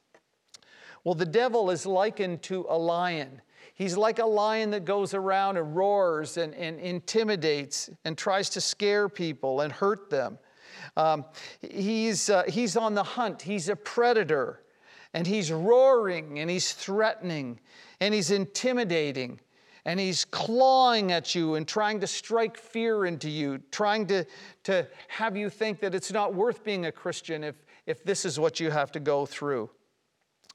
well 1.03 1.13
the 1.15 1.25
devil 1.25 1.69
is 1.69 1.85
likened 1.85 2.41
to 2.41 2.65
a 2.69 2.77
lion 2.77 3.41
He's 3.81 3.97
like 3.97 4.19
a 4.19 4.25
lion 4.27 4.69
that 4.71 4.85
goes 4.85 5.15
around 5.15 5.57
and 5.57 5.75
roars 5.75 6.37
and, 6.37 6.53
and 6.53 6.79
intimidates 6.79 7.89
and 8.05 8.15
tries 8.15 8.47
to 8.51 8.61
scare 8.61 9.09
people 9.09 9.61
and 9.61 9.73
hurt 9.73 10.07
them. 10.11 10.37
Um, 10.95 11.25
he's, 11.67 12.29
uh, 12.29 12.43
he's 12.47 12.77
on 12.77 12.93
the 12.93 13.01
hunt, 13.01 13.41
he's 13.41 13.69
a 13.69 13.75
predator, 13.75 14.61
and 15.15 15.25
he's 15.25 15.51
roaring 15.51 16.37
and 16.37 16.47
he's 16.47 16.73
threatening 16.73 17.59
and 17.99 18.13
he's 18.13 18.29
intimidating 18.29 19.39
and 19.85 19.99
he's 19.99 20.25
clawing 20.25 21.11
at 21.11 21.33
you 21.33 21.55
and 21.55 21.67
trying 21.67 21.99
to 22.01 22.07
strike 22.07 22.57
fear 22.57 23.07
into 23.07 23.31
you, 23.31 23.57
trying 23.71 24.05
to, 24.05 24.27
to 24.65 24.87
have 25.07 25.35
you 25.35 25.49
think 25.49 25.79
that 25.79 25.95
it's 25.95 26.11
not 26.11 26.35
worth 26.35 26.63
being 26.63 26.85
a 26.85 26.91
Christian 26.91 27.43
if, 27.43 27.55
if 27.87 28.03
this 28.03 28.25
is 28.25 28.39
what 28.39 28.59
you 28.59 28.69
have 28.69 28.91
to 28.91 28.99
go 28.99 29.25
through. 29.25 29.71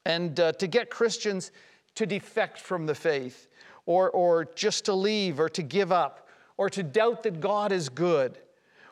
And 0.04 0.38
uh, 0.38 0.52
to 0.52 0.68
get 0.68 0.90
Christians 0.90 1.50
to 1.96 2.06
defect 2.06 2.58
from 2.58 2.86
the 2.86 2.94
faith, 2.94 3.48
or, 3.84 4.10
or 4.10 4.46
just 4.54 4.86
to 4.86 4.94
leave, 4.94 5.38
or 5.38 5.48
to 5.50 5.62
give 5.62 5.92
up, 5.92 6.28
or 6.56 6.70
to 6.70 6.82
doubt 6.82 7.22
that 7.24 7.40
God 7.40 7.72
is 7.72 7.88
good, 7.88 8.38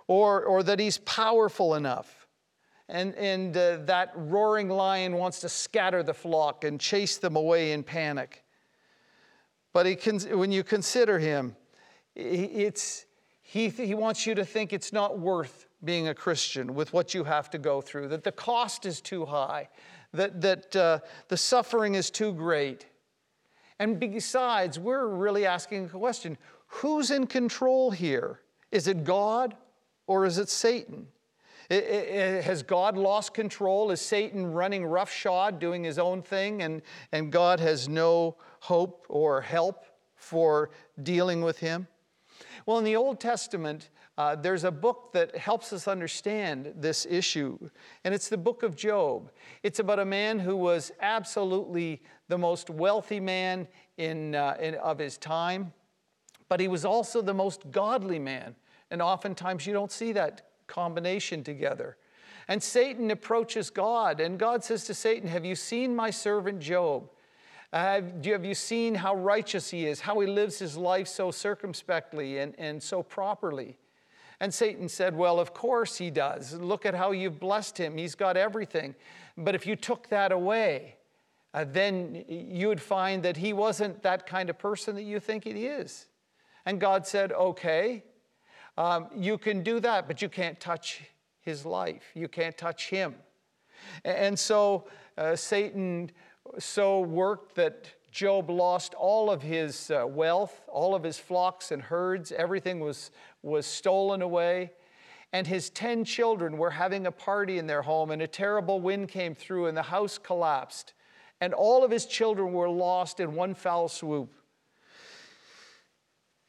or, 0.09 0.43
or 0.45 0.63
that 0.63 0.79
He's 0.79 0.99
powerful 0.99 1.75
enough. 1.75 2.27
And, 2.89 3.15
and 3.15 3.57
uh, 3.57 3.79
that 3.87 4.13
roaring 4.15 4.69
lion 4.69 5.15
wants 5.15 5.41
to 5.41 5.49
scatter 5.49 6.03
the 6.03 6.13
flock 6.13 6.65
and 6.65 6.79
chase 6.79 7.17
them 7.17 7.35
away 7.35 7.73
in 7.73 7.83
panic. 7.83 8.45
But 9.73 9.87
he 9.87 9.97
can, 9.97 10.21
when 10.39 10.53
you 10.53 10.63
consider 10.63 11.19
him, 11.19 11.57
it's, 12.15 13.07
he, 13.43 13.69
he 13.69 13.95
wants 13.95 14.27
you 14.27 14.35
to 14.35 14.45
think 14.45 14.73
it's 14.73 14.93
not 14.93 15.19
worth 15.19 15.67
being 15.83 16.09
a 16.09 16.15
Christian 16.15 16.75
with 16.75 16.93
what 16.93 17.15
you 17.15 17.25
have 17.25 17.51
to 17.51 17.59
go 17.59 17.81
through, 17.81 18.09
that 18.09 18.23
the 18.23 18.33
cost 18.33 18.87
is 18.87 19.01
too 19.01 19.25
high, 19.27 19.69
that, 20.13 20.41
that 20.41 20.77
uh, 20.77 20.99
the 21.29 21.37
suffering 21.37 21.95
is 21.95 22.11
too 22.11 22.33
great. 22.33 22.87
And 23.79 23.99
besides, 23.99 24.79
we're 24.79 25.09
really 25.09 25.47
asking 25.47 25.87
a 25.87 25.89
question 25.89 26.39
who's 26.67 27.11
in 27.11 27.27
control 27.27 27.91
here? 27.91 28.41
Is 28.71 28.89
it 28.89 29.05
God 29.05 29.57
or 30.07 30.27
is 30.27 30.39
it 30.39 30.49
Satan? 30.49 31.07
It, 31.71 31.85
it, 31.85 32.45
has 32.45 32.63
God 32.63 32.97
lost 32.97 33.33
control? 33.33 33.91
Is 33.91 34.01
Satan 34.01 34.53
running 34.53 34.85
roughshod, 34.85 35.59
doing 35.59 35.83
his 35.83 35.99
own 35.99 36.23
thing, 36.23 36.63
and, 36.63 36.83
and 37.13 37.33
God 37.33 37.59
has 37.61 37.89
no 37.89 38.37
hope 38.61 39.07
or 39.09 39.41
help 39.41 39.87
for 40.15 40.71
dealing 41.03 41.43
with 41.43 41.59
him? 41.59 41.87
Well, 42.67 42.79
in 42.79 42.85
the 42.85 42.97
Old 42.97 43.19
Testament, 43.19 43.91
uh, 44.17 44.37
there's 44.37 44.63
a 44.63 44.71
book 44.71 45.13
that 45.13 45.37
helps 45.37 45.73
us 45.73 45.89
understand 45.89 46.73
this 46.77 47.05
issue, 47.09 47.59
and 48.05 48.15
it's 48.15 48.29
the 48.29 48.37
book 48.37 48.63
of 48.63 48.77
Job. 48.77 49.31
It's 49.65 49.81
about 49.81 49.99
a 49.99 50.05
man 50.05 50.39
who 50.39 50.57
was 50.57 50.93
absolutely 51.01 52.01
the 52.29 52.39
most 52.39 52.71
wealthy 52.71 53.19
man 53.19 53.67
in, 53.97 54.37
uh, 54.37 54.57
in, 54.61 54.77
of 54.77 54.99
his 54.99 55.19
time, 55.19 55.73
but 56.49 56.61
he 56.61 56.69
was 56.69 56.85
also 56.85 57.23
the 57.23 57.35
most 57.35 57.71
godly 57.73 58.21
man. 58.21 58.55
And 58.91 59.03
oftentimes 59.03 59.67
you 59.67 59.73
don't 59.73 59.91
see 59.91 60.13
that 60.13 60.43
combination 60.69 61.43
together. 61.43 61.97
And 62.47 62.63
Satan 62.63 63.11
approaches 63.11 63.71
God, 63.71 64.21
and 64.21 64.39
God 64.39 64.63
says 64.63 64.85
to 64.85 64.95
Satan, 64.95 65.29
Have 65.29 65.45
you 65.45 65.57
seen 65.57 65.97
my 65.97 66.11
servant 66.11 66.61
Job? 66.61 67.11
Have, 67.73 68.25
have 68.25 68.45
you 68.45 68.55
seen 68.55 68.95
how 68.95 69.17
righteous 69.17 69.71
he 69.71 69.87
is, 69.87 70.01
how 70.01 70.21
he 70.21 70.29
lives 70.29 70.61
his 70.61 70.77
life 70.77 71.09
so 71.09 71.33
circumspectly 71.33 72.39
and, 72.39 72.55
and 72.59 72.81
so 72.81 73.03
properly? 73.03 73.77
And 74.41 74.53
Satan 74.53 74.89
said, 74.89 75.17
Well, 75.17 75.39
of 75.39 75.55
course 75.55 75.97
he 75.97 76.11
does. 76.11 76.55
Look 76.55 76.87
at 76.87 76.95
how 76.95 77.13
you've 77.13 77.41
blessed 77.41 77.79
him. 77.79 77.97
He's 77.97 78.15
got 78.15 78.37
everything. 78.37 78.95
But 79.37 79.55
if 79.55 79.67
you 79.67 79.77
took 79.77 80.09
that 80.09 80.33
away, 80.33 80.97
uh, 81.53 81.65
then 81.65 82.25
you 82.29 82.69
would 82.69 82.81
find 82.81 83.23
that 83.23 83.37
he 83.37 83.53
wasn't 83.53 84.03
that 84.03 84.27
kind 84.27 84.51
of 84.51 84.59
person 84.59 84.95
that 84.97 85.03
you 85.03 85.21
think 85.21 85.45
he 85.45 85.67
is. 85.67 86.07
And 86.67 86.81
God 86.81 87.07
said, 87.07 87.33
Okay, 87.33 88.05
um, 88.77 89.09
you 89.15 89.39
can 89.39 89.63
do 89.63 89.81
that, 89.81 90.09
but 90.09 90.21
you 90.21 90.29
can't 90.29 90.59
touch 90.59 91.03
his 91.41 91.65
life. 91.65 92.03
You 92.15 92.29
can't 92.29 92.57
touch 92.57 92.89
him. 92.89 93.15
And 94.05 94.39
so 94.39 94.87
uh, 95.17 95.37
Satan 95.37 96.11
so 96.59 97.01
worked 97.01 97.55
that 97.57 97.89
Job 98.11 98.49
lost 98.49 98.95
all 98.95 99.31
of 99.31 99.43
his 99.43 99.91
uh, 99.91 100.07
wealth, 100.07 100.63
all 100.69 100.95
of 100.95 101.03
his 101.03 101.19
flocks 101.19 101.73
and 101.73 101.83
herds, 101.83 102.31
everything 102.31 102.79
was, 102.79 103.11
was 103.45 103.67
stolen 103.67 104.23
away. 104.23 104.73
And 105.33 105.47
his 105.47 105.69
10 105.71 106.05
children 106.05 106.59
were 106.59 106.71
having 106.71 107.07
a 107.07 107.13
party 107.13 107.59
in 107.59 107.67
their 107.67 107.83
home, 107.83 108.11
and 108.11 108.23
a 108.23 108.27
terrible 108.27 108.81
wind 108.81 109.09
came 109.09 109.35
through, 109.35 109.67
and 109.67 109.77
the 109.77 109.83
house 109.83 110.17
collapsed. 110.17 110.95
And 111.41 111.53
all 111.53 111.85
of 111.85 111.91
his 111.91 112.07
children 112.07 112.53
were 112.53 112.69
lost 112.69 113.19
in 113.19 113.35
one 113.35 113.55
foul 113.55 113.89
swoop. 113.89 114.33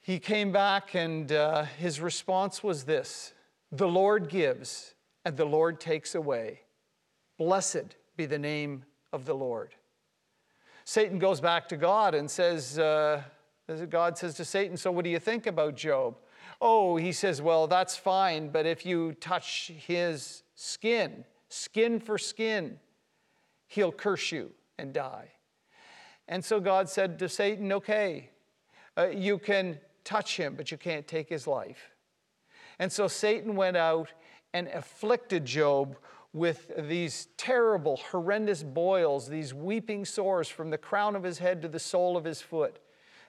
He 0.02 0.20
came 0.20 0.52
back, 0.52 0.94
and 0.94 1.32
uh, 1.32 1.64
his 1.64 2.00
response 2.00 2.64
was 2.64 2.84
this 2.84 3.34
The 3.72 3.88
Lord 3.88 4.30
gives, 4.30 4.94
and 5.26 5.36
the 5.36 5.46
Lord 5.46 5.80
takes 5.80 6.14
away. 6.14 6.62
Blessed 7.40 7.96
be 8.16 8.28
the 8.28 8.38
name 8.38 8.84
of 9.12 9.26
the 9.26 9.34
Lord. 9.34 9.74
Satan 10.84 11.18
goes 11.18 11.42
back 11.42 11.68
to 11.70 11.78
God 11.78 12.14
and 12.14 12.30
says, 12.30 12.78
uh, 12.78 13.24
God 13.90 14.18
says 14.18 14.36
to 14.36 14.46
Satan, 14.46 14.78
So 14.78 14.92
what 14.92 15.04
do 15.04 15.10
you 15.10 15.20
think 15.20 15.48
about 15.48 15.76
Job? 15.76 16.18
Oh, 16.68 16.96
he 16.96 17.12
says, 17.12 17.44
Well, 17.44 17.68
that's 17.68 17.96
fine, 17.96 18.50
but 18.50 18.66
if 18.66 18.88
you 18.88 19.14
touch 19.14 19.72
his 19.86 20.42
skin, 20.56 21.24
skin 21.48 22.00
for 22.00 22.18
skin, 22.18 22.80
he'll 23.68 23.92
curse 23.92 24.32
you 24.32 24.50
and 24.80 24.92
die. 24.92 25.30
And 26.28 26.44
so 26.44 26.60
God 26.60 26.90
said 26.90 27.20
to 27.20 27.30
Satan, 27.30 27.72
Okay, 27.72 28.32
uh, 28.98 29.10
you 29.10 29.38
can 29.38 29.78
touch 30.04 30.38
him, 30.38 30.56
but 30.56 30.72
you 30.72 30.78
can't 30.80 31.08
take 31.08 31.30
his 31.30 31.46
life. 31.46 31.92
And 32.80 32.92
so 32.92 33.08
Satan 33.08 33.56
went 33.56 33.78
out 33.78 34.12
and 34.52 34.68
afflicted 34.70 35.46
Job 35.46 35.96
with 36.34 36.72
these 36.90 37.28
terrible, 37.38 37.98
horrendous 38.10 38.64
boils, 38.64 39.30
these 39.30 39.54
weeping 39.54 40.04
sores 40.04 40.50
from 40.50 40.72
the 40.72 40.80
crown 40.80 41.16
of 41.16 41.22
his 41.22 41.38
head 41.38 41.62
to 41.62 41.68
the 41.68 41.78
sole 41.78 42.18
of 42.18 42.24
his 42.24 42.42
foot. 42.42 42.80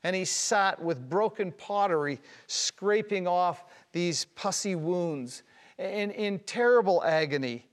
And 0.04 0.14
he 0.14 0.24
sat 0.24 0.82
with 0.82 1.08
broken 1.08 1.52
pottery, 1.52 2.20
scraping 2.46 3.26
off 3.26 3.64
these 3.92 4.26
pussy 4.34 4.74
wounds 4.74 5.42
in, 5.78 6.10
in 6.12 6.38
terrible 6.40 7.02
agony. 7.04 7.66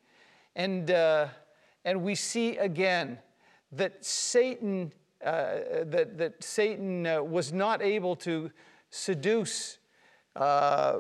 And, 0.56 0.90
uh, 0.92 1.28
and 1.86 2.04
we 2.04 2.16
see 2.16 2.58
again 2.58 3.20
that 3.72 4.04
Satan, 4.04 4.92
uh, 5.24 5.58
that, 5.86 6.18
that 6.18 6.44
Satan 6.44 7.08
uh, 7.08 7.22
was 7.22 7.52
not 7.52 7.82
able 7.82 8.16
to 8.18 8.52
seduce 8.90 9.80
uh, 10.36 11.00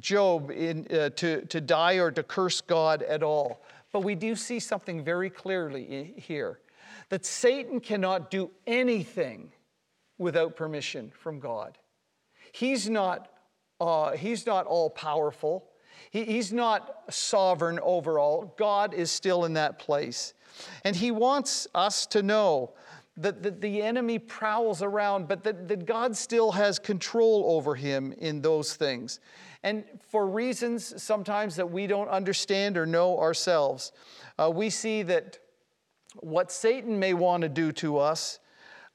Job 0.00 0.50
in, 0.50 0.86
uh, 0.90 1.10
to, 1.10 1.44
to 1.46 1.60
die 1.60 1.94
or 1.94 2.10
to 2.10 2.22
curse 2.22 2.60
God 2.60 3.02
at 3.02 3.22
all. 3.22 3.62
But 3.92 4.00
we 4.00 4.14
do 4.14 4.34
see 4.34 4.58
something 4.58 5.04
very 5.04 5.30
clearly 5.30 6.14
here 6.16 6.58
that 7.08 7.24
Satan 7.24 7.80
cannot 7.80 8.30
do 8.30 8.50
anything 8.66 9.52
without 10.18 10.56
permission 10.56 11.12
from 11.18 11.40
God. 11.40 11.78
He's 12.52 12.88
not, 12.88 13.30
uh, 13.80 14.12
he's 14.12 14.46
not 14.46 14.66
all 14.66 14.90
powerful, 14.90 15.68
he, 16.10 16.24
he's 16.24 16.52
not 16.52 17.02
sovereign 17.10 17.78
over 17.82 18.18
all. 18.18 18.54
God 18.58 18.94
is 18.94 19.10
still 19.10 19.44
in 19.44 19.54
that 19.54 19.78
place. 19.78 20.34
And 20.84 20.96
he 20.96 21.10
wants 21.10 21.66
us 21.74 22.06
to 22.06 22.22
know 22.22 22.72
that, 23.18 23.42
that 23.42 23.60
the 23.60 23.82
enemy 23.82 24.18
prowls 24.18 24.82
around, 24.82 25.28
but 25.28 25.42
that, 25.44 25.68
that 25.68 25.86
God 25.86 26.16
still 26.16 26.52
has 26.52 26.78
control 26.78 27.44
over 27.48 27.74
him 27.74 28.12
in 28.18 28.42
those 28.42 28.74
things. 28.74 29.20
And 29.62 29.84
for 30.10 30.26
reasons 30.26 31.02
sometimes 31.02 31.56
that 31.56 31.70
we 31.70 31.86
don't 31.86 32.08
understand 32.08 32.76
or 32.76 32.86
know 32.86 33.18
ourselves, 33.18 33.92
uh, 34.38 34.50
we 34.54 34.70
see 34.70 35.02
that 35.04 35.38
what 36.20 36.52
Satan 36.52 36.98
may 36.98 37.14
want 37.14 37.42
to 37.42 37.48
do 37.48 37.72
to 37.72 37.98
us 37.98 38.38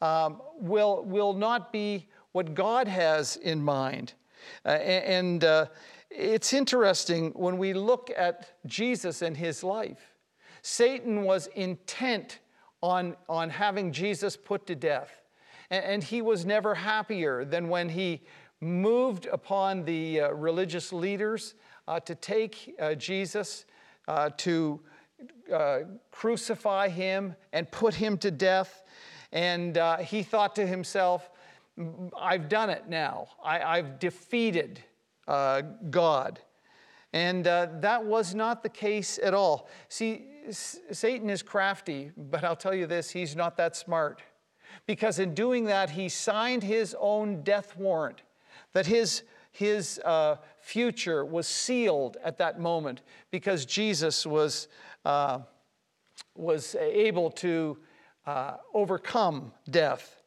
um, 0.02 0.42
will, 0.58 1.04
will 1.06 1.34
not 1.34 1.72
be 1.72 2.08
what 2.32 2.54
God 2.54 2.88
has 2.88 3.36
in 3.38 3.62
mind. 3.62 4.14
Uh, 4.66 4.70
and 4.70 5.44
uh, 5.44 5.66
it's 6.10 6.54
interesting 6.54 7.32
when 7.32 7.58
we 7.58 7.74
look 7.74 8.12
at 8.16 8.54
Jesus 8.66 9.22
and 9.22 9.38
his 9.38 9.64
life. 9.64 10.16
Satan 10.62 11.24
was 11.24 11.48
intent 11.48 12.40
on, 12.82 13.16
on 13.30 13.50
having 13.50 13.92
Jesus 13.92 14.36
put 14.38 14.66
to 14.68 14.76
death. 14.76 15.22
And, 15.70 15.86
and 15.86 16.04
he 16.04 16.22
was 16.22 16.46
never 16.46 16.76
happier 16.76 17.46
than 17.46 17.70
when 17.70 17.90
he 17.90 18.22
moved 18.62 19.26
upon 19.26 19.84
the 19.84 20.22
uh, 20.22 20.30
religious 20.30 20.94
leaders 20.94 21.56
uh, 21.88 22.00
to 22.02 22.16
take 22.16 22.76
uh, 22.80 22.94
Jesus, 22.94 23.66
uh, 24.08 24.30
to 24.38 24.80
crucify 26.10 26.88
him 26.88 27.36
and 27.54 27.70
put 27.70 27.94
him 27.94 28.18
to 28.18 28.32
death. 28.32 28.81
And 29.32 29.78
uh, 29.78 29.98
he 29.98 30.24
thought 30.24 30.56
to 30.56 30.68
himself, 30.68 31.30
I've 32.20 32.50
done 32.50 32.70
it 32.70 32.90
now. 32.90 33.28
I, 33.44 33.78
have 33.78 34.00
defeated 34.00 34.82
God. 35.28 36.40
And 37.14 37.46
that 37.46 38.04
was 38.04 38.36
not 38.36 38.62
the 38.64 38.70
case 38.70 39.20
at 39.24 39.34
all. 39.34 39.70
See, 39.90 40.26
Satan 40.50 41.30
is 41.30 41.44
crafty, 41.44 42.12
but 42.18 42.44
I'll 42.44 42.56
tell 42.56 42.74
you 42.74 42.88
this 42.88 43.10
he's 43.10 43.36
not 43.36 43.58
that 43.58 43.76
smart. 43.76 44.22
Because 44.86 45.20
in 45.20 45.34
doing 45.34 45.66
that, 45.66 45.92
he 45.92 46.10
signed 46.10 46.64
his 46.64 46.96
own 47.00 47.44
death 47.44 47.78
warrant 47.78 48.22
that 48.74 48.86
his, 48.86 49.24
his 49.52 50.00
uh, 50.06 50.38
future 50.60 51.26
was 51.26 51.48
sealed 51.48 52.18
at 52.24 52.38
that 52.38 52.60
moment 52.60 53.02
because 53.32 53.66
Jesus 53.66 54.26
was, 54.26 54.68
uh, 55.06 55.40
was 56.36 56.76
able 56.76 57.30
to 57.32 57.78
uh, 58.26 58.54
overcome 58.74 59.52
death. 59.70 60.22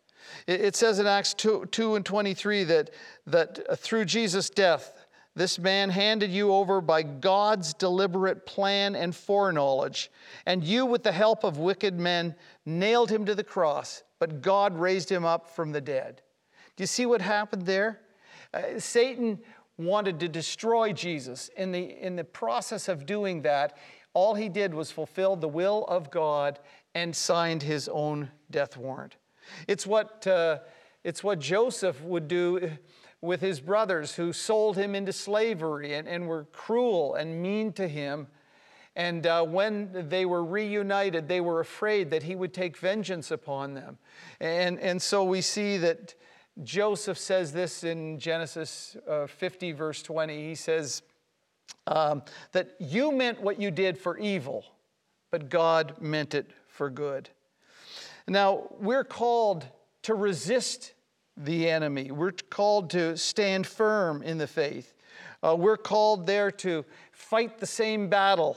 It, 0.46 0.60
it, 0.60 0.76
says 0.76 0.98
in 0.98 1.06
Acts 1.06 1.34
2, 1.34 1.66
2 1.70 1.96
and 1.96 2.04
23 2.04 2.64
that, 2.64 2.90
that 3.26 3.78
through 3.78 4.06
Jesus' 4.06 4.50
death, 4.50 4.92
this 5.36 5.58
man 5.58 5.90
handed 5.90 6.30
you 6.30 6.52
over 6.52 6.80
by 6.80 7.02
God's 7.02 7.74
deliberate 7.74 8.46
plan 8.46 8.94
and 8.94 9.14
foreknowledge, 9.14 10.10
and 10.46 10.62
you, 10.62 10.86
with 10.86 11.02
the 11.02 11.12
help 11.12 11.42
of 11.42 11.58
wicked 11.58 11.98
men, 11.98 12.36
nailed 12.64 13.10
him 13.10 13.24
to 13.26 13.34
the 13.34 13.44
cross, 13.44 14.04
but 14.20 14.42
God 14.42 14.78
raised 14.78 15.10
him 15.10 15.24
up 15.24 15.50
from 15.50 15.72
the 15.72 15.80
dead. 15.80 16.22
Do 16.76 16.82
you 16.82 16.86
see 16.86 17.04
what 17.04 17.20
happened 17.20 17.66
there? 17.66 18.00
Uh, 18.52 18.78
Satan 18.78 19.40
wanted 19.76 20.20
to 20.20 20.28
destroy 20.28 20.92
Jesus. 20.92 21.50
In 21.56 21.72
the, 21.72 21.82
in 22.00 22.14
the 22.14 22.24
process 22.24 22.88
of 22.88 23.06
doing 23.06 23.42
that, 23.42 23.76
all 24.12 24.34
he 24.36 24.48
did 24.48 24.72
was 24.72 24.92
fulfill 24.92 25.34
the 25.34 25.48
will 25.48 25.84
of 25.86 26.12
God 26.12 26.60
and 26.94 27.14
signed 27.14 27.62
his 27.62 27.88
own 27.88 28.30
death 28.50 28.76
warrant. 28.76 29.16
It's 29.66 29.86
what, 29.86 30.26
uh, 30.26 30.58
it's 31.02 31.22
what 31.24 31.38
Joseph 31.38 32.00
would 32.02 32.28
do 32.28 32.70
with 33.20 33.40
his 33.40 33.60
brothers 33.60 34.14
who 34.14 34.32
sold 34.32 34.76
him 34.76 34.94
into 34.94 35.12
slavery 35.12 35.94
and, 35.94 36.06
and 36.06 36.28
were 36.28 36.44
cruel 36.52 37.14
and 37.14 37.42
mean 37.42 37.72
to 37.72 37.88
him. 37.88 38.28
And 38.96 39.26
uh, 39.26 39.44
when 39.44 40.08
they 40.08 40.24
were 40.24 40.44
reunited, 40.44 41.26
they 41.26 41.40
were 41.40 41.60
afraid 41.60 42.10
that 42.10 42.22
he 42.22 42.36
would 42.36 42.54
take 42.54 42.76
vengeance 42.76 43.30
upon 43.30 43.74
them. 43.74 43.98
And, 44.40 44.78
and 44.78 45.02
so 45.02 45.24
we 45.24 45.40
see 45.40 45.78
that 45.78 46.14
Joseph 46.62 47.18
says 47.18 47.52
this 47.52 47.82
in 47.82 48.18
Genesis 48.20 48.96
uh, 49.08 49.26
50, 49.26 49.72
verse 49.72 50.02
20. 50.02 50.48
He 50.48 50.54
says 50.54 51.02
um, 51.88 52.22
that 52.52 52.76
you 52.78 53.10
meant 53.10 53.40
what 53.40 53.60
you 53.60 53.72
did 53.72 53.98
for 53.98 54.16
evil, 54.18 54.64
but 55.32 55.48
God 55.48 55.96
meant 56.00 56.34
it 56.34 56.50
for 56.74 56.90
good. 56.90 57.30
Now, 58.26 58.64
we're 58.80 59.04
called 59.04 59.64
to 60.02 60.14
resist 60.14 60.92
the 61.36 61.68
enemy, 61.68 62.10
we're 62.10 62.32
called 62.32 62.90
to 62.90 63.16
stand 63.16 63.66
firm 63.66 64.22
in 64.22 64.38
the 64.38 64.46
faith. 64.46 64.94
Uh, 65.42 65.56
we're 65.56 65.76
called 65.76 66.26
there 66.26 66.50
to 66.50 66.84
fight 67.12 67.58
the 67.58 67.66
same 67.66 68.08
battle. 68.08 68.56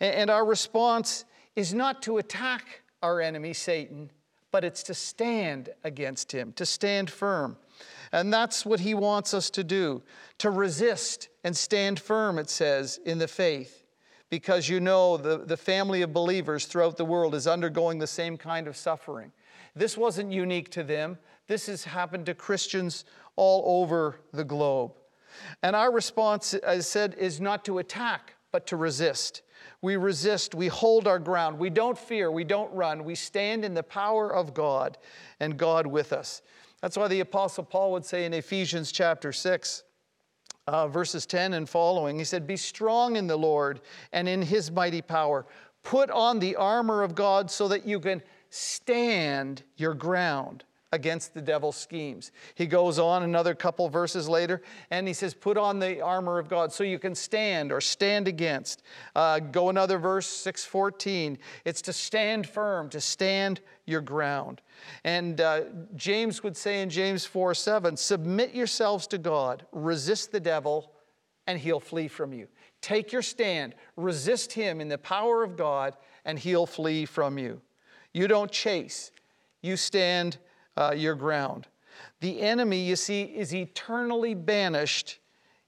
And 0.00 0.28
our 0.28 0.44
response 0.44 1.24
is 1.54 1.72
not 1.72 2.02
to 2.02 2.18
attack 2.18 2.82
our 3.02 3.20
enemy, 3.20 3.52
Satan, 3.52 4.10
but 4.50 4.64
it's 4.64 4.82
to 4.84 4.94
stand 4.94 5.70
against 5.84 6.32
him, 6.32 6.52
to 6.54 6.66
stand 6.66 7.10
firm. 7.10 7.56
And 8.12 8.32
that's 8.32 8.66
what 8.66 8.80
he 8.80 8.94
wants 8.94 9.34
us 9.34 9.50
to 9.50 9.64
do 9.64 10.02
to 10.38 10.50
resist 10.50 11.28
and 11.44 11.56
stand 11.56 12.00
firm, 12.00 12.38
it 12.38 12.50
says, 12.50 12.98
in 13.04 13.18
the 13.18 13.28
faith. 13.28 13.85
Because 14.28 14.68
you 14.68 14.80
know 14.80 15.16
the, 15.16 15.38
the 15.38 15.56
family 15.56 16.02
of 16.02 16.12
believers 16.12 16.66
throughout 16.66 16.96
the 16.96 17.04
world 17.04 17.34
is 17.34 17.46
undergoing 17.46 17.98
the 17.98 18.06
same 18.06 18.36
kind 18.36 18.66
of 18.66 18.76
suffering. 18.76 19.32
This 19.74 19.96
wasn't 19.96 20.32
unique 20.32 20.70
to 20.70 20.82
them, 20.82 21.18
this 21.46 21.66
has 21.66 21.84
happened 21.84 22.26
to 22.26 22.34
Christians 22.34 23.04
all 23.36 23.82
over 23.82 24.16
the 24.32 24.44
globe. 24.44 24.92
And 25.62 25.76
our 25.76 25.92
response, 25.92 26.54
as 26.54 26.78
I 26.78 26.80
said, 26.80 27.14
is 27.18 27.40
not 27.40 27.64
to 27.66 27.78
attack, 27.78 28.34
but 28.50 28.66
to 28.68 28.76
resist. 28.76 29.42
We 29.82 29.96
resist, 29.96 30.54
we 30.54 30.68
hold 30.68 31.06
our 31.06 31.18
ground, 31.18 31.58
we 31.58 31.70
don't 31.70 31.98
fear, 31.98 32.30
we 32.30 32.44
don't 32.44 32.72
run, 32.72 33.04
we 33.04 33.14
stand 33.14 33.64
in 33.64 33.74
the 33.74 33.82
power 33.82 34.34
of 34.34 34.54
God 34.54 34.96
and 35.38 35.56
God 35.58 35.86
with 35.86 36.12
us. 36.12 36.42
That's 36.80 36.96
why 36.96 37.08
the 37.08 37.20
Apostle 37.20 37.64
Paul 37.64 37.92
would 37.92 38.04
say 38.04 38.24
in 38.24 38.32
Ephesians 38.32 38.92
chapter 38.92 39.32
6, 39.32 39.82
uh, 40.66 40.88
verses 40.88 41.26
10 41.26 41.54
and 41.54 41.68
following, 41.68 42.18
he 42.18 42.24
said, 42.24 42.46
Be 42.46 42.56
strong 42.56 43.16
in 43.16 43.26
the 43.26 43.36
Lord 43.36 43.80
and 44.12 44.28
in 44.28 44.42
his 44.42 44.70
mighty 44.70 45.02
power. 45.02 45.46
Put 45.82 46.10
on 46.10 46.38
the 46.40 46.56
armor 46.56 47.02
of 47.02 47.14
God 47.14 47.50
so 47.50 47.68
that 47.68 47.86
you 47.86 48.00
can 48.00 48.22
stand 48.50 49.62
your 49.76 49.94
ground 49.94 50.64
against 50.92 51.34
the 51.34 51.42
devil's 51.42 51.76
schemes. 51.76 52.30
He 52.54 52.66
goes 52.66 52.98
on 52.98 53.22
another 53.22 53.54
couple 53.54 53.88
verses 53.88 54.28
later 54.28 54.62
and 54.90 55.06
he 55.06 55.14
says, 55.14 55.34
Put 55.34 55.56
on 55.56 55.78
the 55.78 56.00
armor 56.00 56.38
of 56.38 56.48
God 56.48 56.72
so 56.72 56.84
you 56.84 56.98
can 56.98 57.14
stand 57.14 57.72
or 57.72 57.80
stand 57.80 58.28
against. 58.28 58.82
Uh, 59.14 59.40
go 59.40 59.68
another 59.68 59.98
verse, 59.98 60.26
614. 60.26 61.38
It's 61.64 61.82
to 61.82 61.92
stand 61.92 62.48
firm, 62.48 62.88
to 62.90 63.00
stand 63.00 63.60
your 63.84 64.00
ground. 64.00 64.62
And 65.04 65.40
uh, 65.40 65.62
James 65.96 66.42
would 66.42 66.56
say 66.56 66.82
in 66.82 66.90
James 66.90 67.26
4 67.26 67.54
7, 67.54 67.96
Submit 67.96 68.54
yourselves 68.54 69.06
to 69.08 69.18
God, 69.18 69.66
resist 69.72 70.30
the 70.30 70.40
devil, 70.40 70.92
and 71.46 71.58
he'll 71.58 71.80
flee 71.80 72.08
from 72.08 72.32
you. 72.32 72.48
Take 72.80 73.12
your 73.12 73.22
stand, 73.22 73.74
resist 73.96 74.52
him 74.52 74.80
in 74.80 74.88
the 74.88 74.98
power 74.98 75.42
of 75.42 75.56
God, 75.56 75.96
and 76.24 76.38
he'll 76.38 76.66
flee 76.66 77.04
from 77.04 77.38
you. 77.38 77.60
You 78.12 78.28
don't 78.28 78.50
chase, 78.50 79.10
you 79.62 79.76
stand 79.76 80.38
uh, 80.76 80.94
your 80.96 81.14
ground. 81.14 81.66
The 82.20 82.40
enemy, 82.40 82.80
you 82.80 82.96
see, 82.96 83.22
is 83.22 83.54
eternally 83.54 84.34
banished 84.34 85.18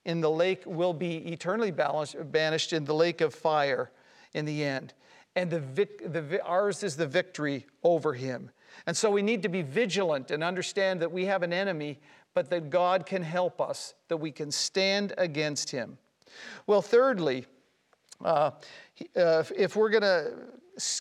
in 0.04 0.20
the 0.20 0.30
lake, 0.30 0.62
will 0.64 0.94
be 0.94 1.16
eternally 1.32 1.70
banished 1.70 2.72
in 2.72 2.84
the 2.84 2.94
lake 2.94 3.20
of 3.20 3.34
fire 3.34 3.90
in 4.32 4.44
the 4.44 4.64
end. 4.64 4.94
And 5.36 5.50
the, 5.50 5.60
vic, 5.60 6.12
the, 6.12 6.42
ours 6.42 6.82
is 6.82 6.96
the 6.96 7.06
victory 7.06 7.66
over 7.82 8.14
him. 8.14 8.50
And 8.86 8.96
so 8.96 9.10
we 9.10 9.22
need 9.22 9.42
to 9.42 9.48
be 9.48 9.62
vigilant 9.62 10.30
and 10.30 10.42
understand 10.42 11.00
that 11.00 11.12
we 11.12 11.26
have 11.26 11.42
an 11.42 11.52
enemy, 11.52 11.98
but 12.34 12.50
that 12.50 12.70
God 12.70 13.06
can 13.06 13.22
help 13.22 13.60
us, 13.60 13.94
that 14.08 14.16
we 14.16 14.30
can 14.30 14.50
stand 14.50 15.12
against 15.18 15.70
him. 15.70 15.98
Well, 16.66 16.82
thirdly, 16.82 17.46
uh, 18.24 18.52
uh, 19.16 19.44
if 19.56 19.76
we're 19.76 19.90
going 19.90 20.02
to 20.02 20.32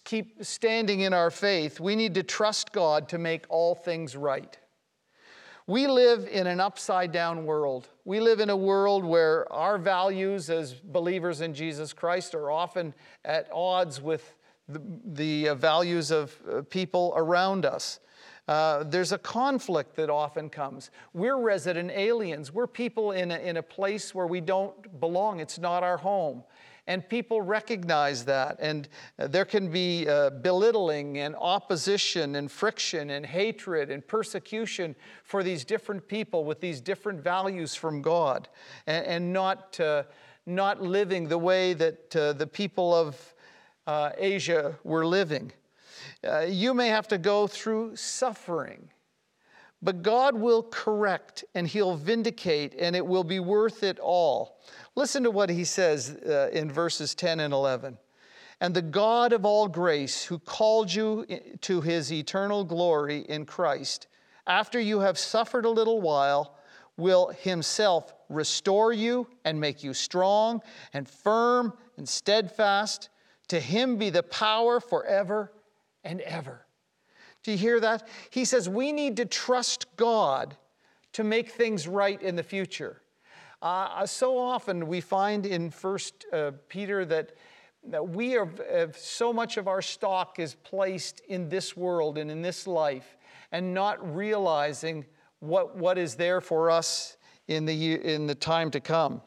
keep 0.04 0.44
standing 0.44 1.02
in 1.02 1.14
our 1.14 1.32
faith, 1.32 1.80
we 1.80 1.96
need 1.96 2.14
to 2.16 2.24
trust 2.24 2.72
God 2.72 3.10
to 3.10 3.18
make 3.18 3.46
all 3.50 3.76
things 3.76 4.16
right. 4.16 4.58
We 5.68 5.88
live 5.88 6.28
in 6.32 6.48
an 6.48 6.62
upside 6.62 7.12
down 7.12 7.46
world. 7.46 7.90
We 8.06 8.22
live 8.22 8.40
in 8.40 8.50
a 8.50 8.56
world 8.56 9.04
where 9.04 9.52
our 9.52 9.78
values 9.78 10.50
as 10.50 10.74
believers 10.74 11.42
in 11.42 11.54
Jesus 11.54 11.92
Christ 11.92 12.34
are 12.36 12.50
often 12.50 12.94
at 13.26 13.50
odds 13.52 14.02
with 14.02 14.34
the, 14.70 14.82
the 15.06 15.50
uh, 15.50 15.56
values 15.56 16.10
of 16.10 16.34
uh, 16.50 16.62
people 16.70 17.14
around 17.18 17.66
us. 17.66 18.00
Uh, 18.48 18.84
there's 18.86 19.12
a 19.12 19.18
conflict 19.18 19.96
that 19.98 20.10
often 20.10 20.50
comes. 20.50 20.90
We're 21.14 21.38
resident 21.38 21.92
aliens. 21.92 22.54
We're 22.54 22.68
people 22.68 23.12
in 23.12 23.32
a, 23.32 23.38
in 23.38 23.58
a 23.58 23.64
place 23.64 24.16
where 24.16 24.28
we 24.28 24.40
don't 24.40 25.00
belong. 25.02 25.42
It's 25.42 25.60
not 25.60 25.84
our 25.84 25.98
home. 25.98 26.44
And 26.88 27.08
people 27.08 27.42
recognize 27.42 28.26
that. 28.26 28.58
And 28.60 28.88
there 29.18 29.46
can 29.46 29.70
be 29.70 30.08
uh, 30.08 30.30
belittling 30.30 31.18
and 31.20 31.36
opposition 31.36 32.36
and 32.36 32.52
friction 32.52 33.10
and 33.10 33.26
hatred 33.26 33.92
and 33.92 34.08
persecution 34.08 34.96
for 35.24 35.44
these 35.44 35.66
different 35.66 36.08
people 36.08 36.46
with 36.46 36.62
these 36.62 36.82
different 36.82 37.22
values 37.22 37.76
from 37.76 38.02
God 38.02 38.48
and, 38.88 39.06
and 39.06 39.34
not, 39.34 39.80
uh, 39.80 40.04
not 40.46 40.82
living 40.82 41.28
the 41.28 41.38
way 41.38 41.74
that 41.74 42.16
uh, 42.16 42.34
the 42.34 42.48
people 42.48 42.94
of 42.96 43.36
uh, 43.86 44.12
Asia 44.18 44.76
were 44.84 45.06
living. 45.06 45.52
Uh, 46.24 46.42
you 46.42 46.74
may 46.74 46.88
have 46.88 47.08
to 47.10 47.18
go 47.18 47.48
through 47.48 47.96
suffering. 47.96 48.90
But 49.82 50.02
God 50.02 50.36
will 50.36 50.64
correct 50.64 51.46
and 51.54 51.68
He'll 51.68 51.96
vindicate, 51.96 52.74
and 52.80 52.96
it 52.96 53.06
will 53.06 53.24
be 53.24 53.40
worth 53.40 53.84
it 53.84 54.00
all. 54.00 54.60
Listen 54.96 55.24
to 55.24 55.32
what 55.32 55.50
He 55.50 55.64
says 55.64 56.18
uh, 56.28 56.50
in 56.52 56.72
verses 56.72 57.14
10 57.14 57.40
and 57.40 57.54
11. 57.54 57.98
And 58.60 58.74
the 58.74 58.82
God 58.82 59.34
of 59.34 59.46
all 59.46 59.68
grace, 59.68 60.24
who 60.24 60.40
called 60.40 60.92
you 60.92 61.26
to 61.62 61.82
His 61.82 62.12
eternal 62.12 62.64
glory 62.64 63.20
in 63.30 63.46
Christ, 63.46 64.08
after 64.48 64.80
you 64.80 65.00
have 65.02 65.18
suffered 65.18 65.66
a 65.66 65.70
little 65.70 66.02
while, 66.02 66.58
will 66.98 67.28
Himself 67.28 68.14
restore 68.30 68.92
you 68.92 69.28
and 69.46 69.60
make 69.60 69.84
you 69.84 69.94
strong 69.94 70.62
and 70.94 71.08
firm 71.08 71.74
and 71.98 72.10
steadfast. 72.10 73.10
To 73.50 73.60
Him 73.60 73.98
be 73.98 74.10
the 74.10 74.24
power 74.24 74.80
forever 74.80 75.54
and 76.04 76.20
ever. 76.22 76.67
Do 77.48 77.54
you 77.54 77.58
hear 77.58 77.80
that? 77.80 78.06
He 78.30 78.44
says 78.44 78.68
we 78.68 78.92
need 78.92 79.16
to 79.16 79.26
trust 79.26 79.86
God 79.96 80.58
to 81.14 81.24
make 81.24 81.52
things 81.52 81.88
right 81.88 82.22
in 82.22 82.36
the 82.36 82.44
future. 82.44 83.02
Uh, 83.62 84.06
so 84.06 84.38
often 84.38 84.86
we 84.86 85.00
find 85.00 85.46
in 85.46 85.72
First 85.72 86.26
uh, 86.34 86.52
Peter 86.68 87.06
that, 87.06 87.38
that 87.86 88.06
we 88.06 88.36
are 88.36 88.50
uh, 88.70 88.88
so 88.98 89.32
much 89.32 89.56
of 89.56 89.70
our 89.70 89.82
stock 89.82 90.40
is 90.40 90.56
placed 90.56 91.22
in 91.30 91.48
this 91.48 91.78
world 91.78 92.18
and 92.18 92.30
in 92.30 92.42
this 92.42 92.68
life, 92.68 93.16
and 93.54 93.74
not 93.74 94.14
realizing 94.14 95.06
what, 95.40 95.78
what 95.78 95.98
is 95.98 96.16
there 96.16 96.42
for 96.42 96.70
us 96.70 97.16
in 97.48 97.64
the, 97.64 97.94
in 97.94 98.28
the 98.28 98.36
time 98.36 98.72
to 98.72 98.82
come. 98.82 99.22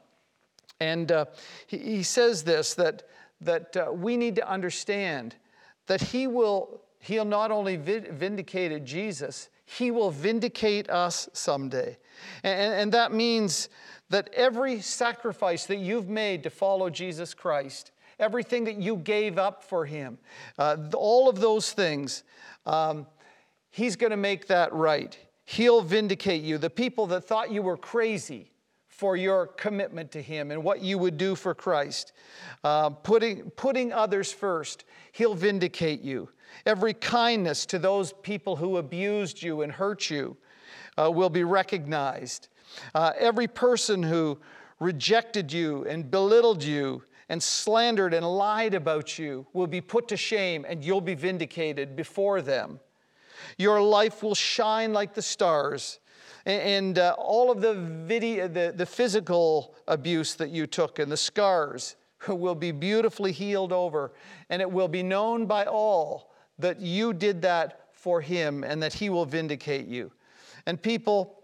And 0.78 1.10
uh, 1.10 1.24
he, 1.66 1.78
he, 1.78 2.02
says 2.02 2.42
this 2.42 2.74
that, 2.74 3.04
that 3.40 3.74
uh, 3.78 3.90
we 3.90 4.18
need 4.18 4.34
to 4.36 4.46
understand 4.46 5.36
that 5.86 6.02
He 6.02 6.26
will 6.26 6.82
He'll 7.00 7.24
not 7.24 7.50
only 7.50 7.76
vindicate 7.76 8.84
Jesus, 8.84 9.48
He 9.64 9.90
will 9.90 10.10
vindicate 10.10 10.88
us 10.90 11.28
someday. 11.32 11.96
And, 12.44 12.74
and 12.74 12.92
that 12.92 13.12
means 13.12 13.70
that 14.10 14.28
every 14.34 14.80
sacrifice 14.80 15.66
that 15.66 15.76
you've 15.76 16.08
made 16.08 16.42
to 16.42 16.50
follow 16.50 16.90
Jesus 16.90 17.32
Christ, 17.32 17.92
everything 18.18 18.64
that 18.64 18.76
you 18.76 18.96
gave 18.96 19.38
up 19.38 19.64
for 19.64 19.86
Him, 19.86 20.18
uh, 20.58 20.76
all 20.94 21.28
of 21.28 21.40
those 21.40 21.72
things, 21.72 22.22
um, 22.66 23.06
He's 23.70 23.96
going 23.96 24.10
to 24.10 24.16
make 24.16 24.46
that 24.48 24.72
right. 24.72 25.16
He'll 25.44 25.82
vindicate 25.82 26.42
you. 26.42 26.58
The 26.58 26.70
people 26.70 27.06
that 27.08 27.22
thought 27.22 27.50
you 27.50 27.62
were 27.62 27.76
crazy 27.78 28.50
for 28.88 29.16
your 29.16 29.46
commitment 29.46 30.12
to 30.12 30.20
Him 30.20 30.50
and 30.50 30.62
what 30.62 30.82
you 30.82 30.98
would 30.98 31.16
do 31.16 31.34
for 31.34 31.54
Christ, 31.54 32.12
uh, 32.62 32.90
putting, 32.90 33.48
putting 33.52 33.92
others 33.94 34.30
first, 34.30 34.84
He'll 35.12 35.34
vindicate 35.34 36.02
you. 36.02 36.28
Every 36.66 36.94
kindness 36.94 37.66
to 37.66 37.78
those 37.78 38.12
people 38.22 38.56
who 38.56 38.76
abused 38.76 39.42
you 39.42 39.62
and 39.62 39.72
hurt 39.72 40.10
you 40.10 40.36
uh, 40.98 41.10
will 41.10 41.30
be 41.30 41.44
recognized. 41.44 42.48
Uh, 42.94 43.12
every 43.18 43.48
person 43.48 44.02
who 44.02 44.38
rejected 44.78 45.52
you 45.52 45.84
and 45.86 46.10
belittled 46.10 46.62
you 46.62 47.02
and 47.28 47.42
slandered 47.42 48.12
and 48.12 48.26
lied 48.26 48.74
about 48.74 49.18
you 49.18 49.46
will 49.52 49.66
be 49.66 49.80
put 49.80 50.08
to 50.08 50.16
shame 50.16 50.66
and 50.68 50.84
you'll 50.84 51.00
be 51.00 51.14
vindicated 51.14 51.94
before 51.94 52.42
them. 52.42 52.80
Your 53.56 53.80
life 53.80 54.22
will 54.22 54.34
shine 54.34 54.92
like 54.92 55.14
the 55.14 55.22
stars. 55.22 56.00
And 56.46 56.98
uh, 56.98 57.14
all 57.18 57.50
of 57.50 57.60
the, 57.60 57.74
video, 57.74 58.48
the, 58.48 58.72
the 58.74 58.86
physical 58.86 59.74
abuse 59.86 60.34
that 60.36 60.50
you 60.50 60.66
took 60.66 60.98
and 60.98 61.10
the 61.10 61.16
scars 61.16 61.96
will 62.28 62.54
be 62.54 62.72
beautifully 62.72 63.32
healed 63.32 63.72
over. 63.72 64.12
And 64.48 64.60
it 64.60 64.70
will 64.70 64.88
be 64.88 65.02
known 65.02 65.46
by 65.46 65.64
all 65.64 66.29
that 66.60 66.80
you 66.80 67.12
did 67.12 67.42
that 67.42 67.88
for 67.92 68.20
him 68.20 68.64
and 68.64 68.82
that 68.82 68.94
he 68.94 69.10
will 69.10 69.26
vindicate 69.26 69.86
you. 69.86 70.10
And 70.66 70.80
people 70.80 71.40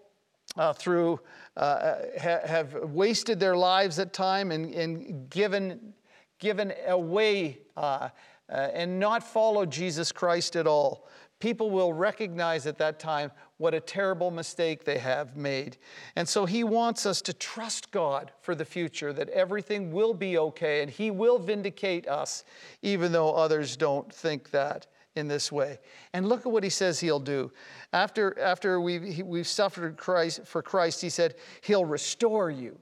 uh, 0.57 0.73
through 0.73 1.21
uh, 1.57 1.97
ha- 2.21 2.41
have 2.45 2.75
wasted 2.85 3.41
their 3.41 3.57
lives 3.57 3.99
at 3.99 4.13
time 4.13 4.51
and, 4.51 4.73
and 4.75 5.29
given, 5.31 5.93
given 6.39 6.73
away 6.87 7.59
uh, 7.77 8.09
uh, 8.49 8.53
and 8.53 8.99
not 8.99 9.23
followed 9.23 9.71
Jesus 9.71 10.13
Christ 10.13 10.57
at 10.57 10.67
all. 10.67 11.09
People 11.39 11.71
will 11.71 11.93
recognize 11.93 12.67
at 12.67 12.79
that 12.79 12.99
time 12.99 13.31
what 13.59 13.75
a 13.75 13.81
terrible 13.81 14.31
mistake 14.31 14.85
they 14.85 14.99
have 14.99 15.37
made. 15.37 15.77
And 16.15 16.27
so 16.27 16.47
he 16.47 16.65
wants 16.65 17.05
us 17.05 17.21
to 17.23 17.33
trust 17.35 17.91
God 17.91 18.33
for 18.41 18.55
the 18.55 18.65
future, 18.65 19.13
that 19.13 19.29
everything 19.31 19.93
will 19.93 20.15
be 20.15 20.39
okay 20.39 20.83
and 20.83 20.91
he 20.91 21.11
will 21.11 21.39
vindicate 21.39 22.09
us, 22.09 22.45
even 22.83 23.13
though 23.13 23.33
others 23.33 23.77
don't 23.77 24.11
think 24.13 24.51
that 24.51 24.87
in 25.17 25.29
this 25.29 25.51
way. 25.51 25.79
And 26.13 26.29
look 26.29 26.41
at 26.41 26.53
what 26.53 26.63
he 26.63 26.71
says 26.71 27.01
he'll 27.01 27.19
do. 27.19 27.51
After, 27.93 28.39
after 28.39 28.81
we've, 28.81 29.25
we've 29.25 29.47
suffered 29.47 29.97
Christ, 29.97 30.41
for 30.45 30.63
Christ, 30.63 31.01
he 31.01 31.09
said, 31.09 31.35
He'll 31.63 31.85
restore 31.85 32.51
you. 32.51 32.79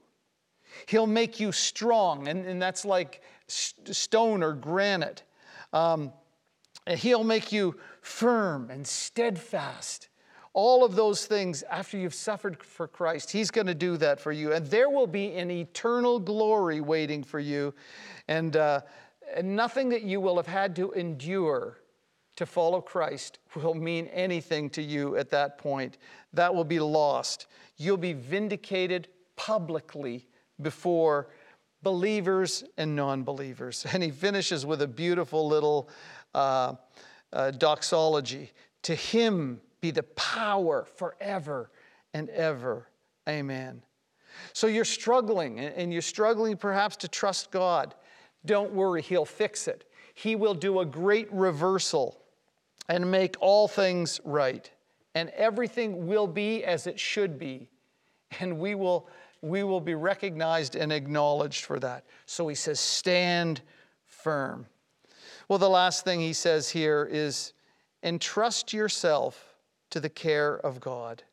He'll 0.87 1.07
make 1.07 1.39
you 1.39 1.51
strong, 1.51 2.27
and, 2.27 2.45
and 2.45 2.61
that's 2.61 2.85
like 2.85 3.21
stone 3.47 4.43
or 4.43 4.53
granite. 4.53 5.23
Um, 5.71 6.11
he'll 6.87 7.23
make 7.23 7.51
you 7.51 7.79
firm 8.01 8.69
and 8.69 8.85
steadfast. 8.85 10.09
All 10.53 10.85
of 10.85 10.95
those 10.95 11.25
things 11.25 11.63
after 11.63 11.97
you've 11.97 12.13
suffered 12.13 12.61
for 12.63 12.87
Christ, 12.87 13.31
He's 13.31 13.51
going 13.51 13.67
to 13.67 13.75
do 13.75 13.97
that 13.97 14.19
for 14.19 14.31
you. 14.31 14.53
And 14.53 14.65
there 14.67 14.89
will 14.89 15.07
be 15.07 15.33
an 15.35 15.51
eternal 15.51 16.19
glory 16.19 16.81
waiting 16.81 17.23
for 17.23 17.39
you. 17.39 17.73
And, 18.27 18.55
uh, 18.55 18.81
and 19.33 19.55
nothing 19.55 19.89
that 19.89 20.03
you 20.03 20.21
will 20.21 20.37
have 20.37 20.47
had 20.47 20.75
to 20.77 20.91
endure 20.91 21.79
to 22.35 22.45
follow 22.45 22.81
Christ 22.81 23.39
will 23.55 23.73
mean 23.73 24.07
anything 24.07 24.69
to 24.71 24.81
you 24.81 25.15
at 25.15 25.29
that 25.29 25.57
point. 25.57 25.97
That 26.33 26.53
will 26.53 26.65
be 26.65 26.79
lost. 26.79 27.47
You'll 27.77 27.97
be 27.97 28.13
vindicated 28.13 29.07
publicly 29.35 30.27
before 30.61 31.29
believers 31.81 32.63
and 32.77 32.95
non 32.95 33.23
believers. 33.23 33.85
And 33.93 34.03
he 34.03 34.11
finishes 34.11 34.65
with 34.65 34.81
a 34.81 34.87
beautiful 34.87 35.47
little 35.47 35.89
uh, 36.33 36.73
uh, 37.31 37.51
doxology 37.51 38.51
To 38.83 38.95
him 38.95 39.61
be 39.81 39.91
the 39.91 40.03
power 40.03 40.85
forever 40.95 41.71
and 42.13 42.29
ever. 42.29 42.89
Amen. 43.27 43.81
So 44.53 44.67
you're 44.67 44.85
struggling, 44.85 45.59
and 45.59 45.93
you're 45.93 46.01
struggling 46.01 46.57
perhaps 46.57 46.97
to 46.97 47.07
trust 47.07 47.51
God. 47.51 47.95
Don't 48.45 48.73
worry, 48.73 49.01
He'll 49.01 49.25
fix 49.25 49.67
it. 49.67 49.89
He 50.13 50.35
will 50.35 50.53
do 50.53 50.79
a 50.79 50.85
great 50.85 51.31
reversal 51.31 52.24
and 52.87 53.09
make 53.09 53.35
all 53.39 53.67
things 53.67 54.19
right. 54.23 54.69
And 55.13 55.29
everything 55.29 56.07
will 56.07 56.27
be 56.27 56.63
as 56.63 56.87
it 56.87 56.99
should 56.99 57.39
be. 57.39 57.69
And 58.39 58.59
we 58.59 58.75
will, 58.75 59.07
we 59.41 59.63
will 59.63 59.81
be 59.81 59.95
recognized 59.95 60.75
and 60.75 60.91
acknowledged 60.91 61.65
for 61.65 61.79
that. 61.79 62.05
So 62.25 62.47
he 62.47 62.55
says, 62.55 62.79
stand 62.79 63.61
firm. 64.05 64.65
Well, 65.47 65.59
the 65.59 65.69
last 65.69 66.03
thing 66.03 66.19
he 66.19 66.33
says 66.33 66.69
here 66.69 67.07
is 67.09 67.53
entrust 68.03 68.73
yourself 68.73 69.55
to 69.91 69.99
the 69.99 70.09
care 70.09 70.55
of 70.57 70.79
God. 70.79 71.23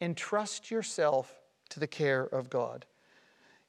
entrust 0.00 0.70
yourself 0.70 1.40
to 1.70 1.80
the 1.80 1.86
care 1.86 2.24
of 2.24 2.50
God. 2.50 2.86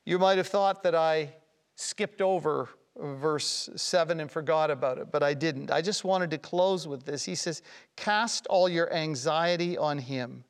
You 0.05 0.19
might 0.19 0.37
have 0.37 0.47
thought 0.47 0.83
that 0.83 0.95
I 0.95 1.33
skipped 1.75 2.21
over 2.21 2.69
verse 2.99 3.69
7 3.75 4.19
and 4.19 4.29
forgot 4.29 4.71
about 4.71 4.97
it, 4.97 5.11
but 5.11 5.23
I 5.23 5.33
didn't. 5.33 5.71
I 5.71 5.81
just 5.81 6.03
wanted 6.03 6.31
to 6.31 6.37
close 6.37 6.87
with 6.87 7.05
this. 7.05 7.23
He 7.23 7.35
says, 7.35 7.61
Cast 7.95 8.47
all 8.47 8.67
your 8.67 8.93
anxiety 8.93 9.77
on 9.77 9.97
Him 9.97 10.43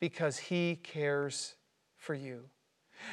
because 0.00 0.38
He 0.38 0.76
cares 0.82 1.56
for 1.96 2.14
you. 2.14 2.44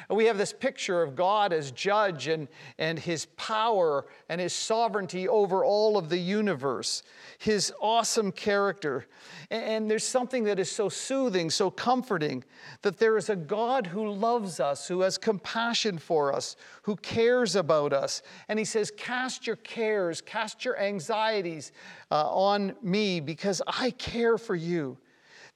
We 0.08 0.26
have 0.26 0.38
this 0.38 0.52
picture 0.52 1.02
of 1.02 1.14
God 1.14 1.52
as 1.52 1.70
judge 1.70 2.26
and, 2.28 2.48
and 2.78 2.98
his 2.98 3.26
power 3.36 4.06
and 4.28 4.40
his 4.40 4.52
sovereignty 4.52 5.28
over 5.28 5.64
all 5.64 5.96
of 5.96 6.08
the 6.08 6.18
universe, 6.18 7.02
his 7.38 7.72
awesome 7.80 8.32
character. 8.32 9.06
And 9.50 9.90
there's 9.90 10.06
something 10.06 10.44
that 10.44 10.58
is 10.58 10.70
so 10.70 10.88
soothing, 10.88 11.50
so 11.50 11.70
comforting, 11.70 12.44
that 12.82 12.98
there 12.98 13.16
is 13.16 13.28
a 13.28 13.36
God 13.36 13.86
who 13.86 14.08
loves 14.08 14.60
us, 14.60 14.88
who 14.88 15.00
has 15.00 15.18
compassion 15.18 15.98
for 15.98 16.32
us, 16.32 16.56
who 16.82 16.96
cares 16.96 17.56
about 17.56 17.92
us. 17.92 18.22
And 18.48 18.58
he 18.58 18.64
says, 18.64 18.90
Cast 18.96 19.46
your 19.46 19.56
cares, 19.56 20.20
cast 20.20 20.64
your 20.64 20.78
anxieties 20.78 21.72
uh, 22.10 22.28
on 22.30 22.74
me 22.82 23.20
because 23.20 23.62
I 23.66 23.90
care 23.92 24.38
for 24.38 24.54
you. 24.54 24.98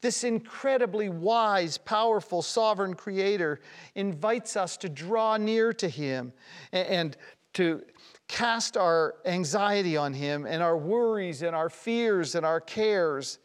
This 0.04 0.22
incredibly 0.22 1.08
wise, 1.08 1.78
powerful, 1.78 2.42
sovereign 2.42 2.92
creator 2.92 3.60
invites 3.94 4.54
us 4.54 4.76
to 4.76 4.90
draw 4.90 5.38
near 5.38 5.72
to 5.72 5.88
him 5.88 6.34
and 6.72 7.16
to 7.54 7.80
cast 8.28 8.76
our 8.76 9.14
anxiety 9.24 9.96
on 9.96 10.12
him 10.12 10.44
and 10.44 10.62
our 10.62 10.76
worries 10.76 11.40
and 11.40 11.56
our 11.56 11.70
fears 11.70 12.34
and 12.34 12.44
our 12.44 12.60
cares 12.60 13.38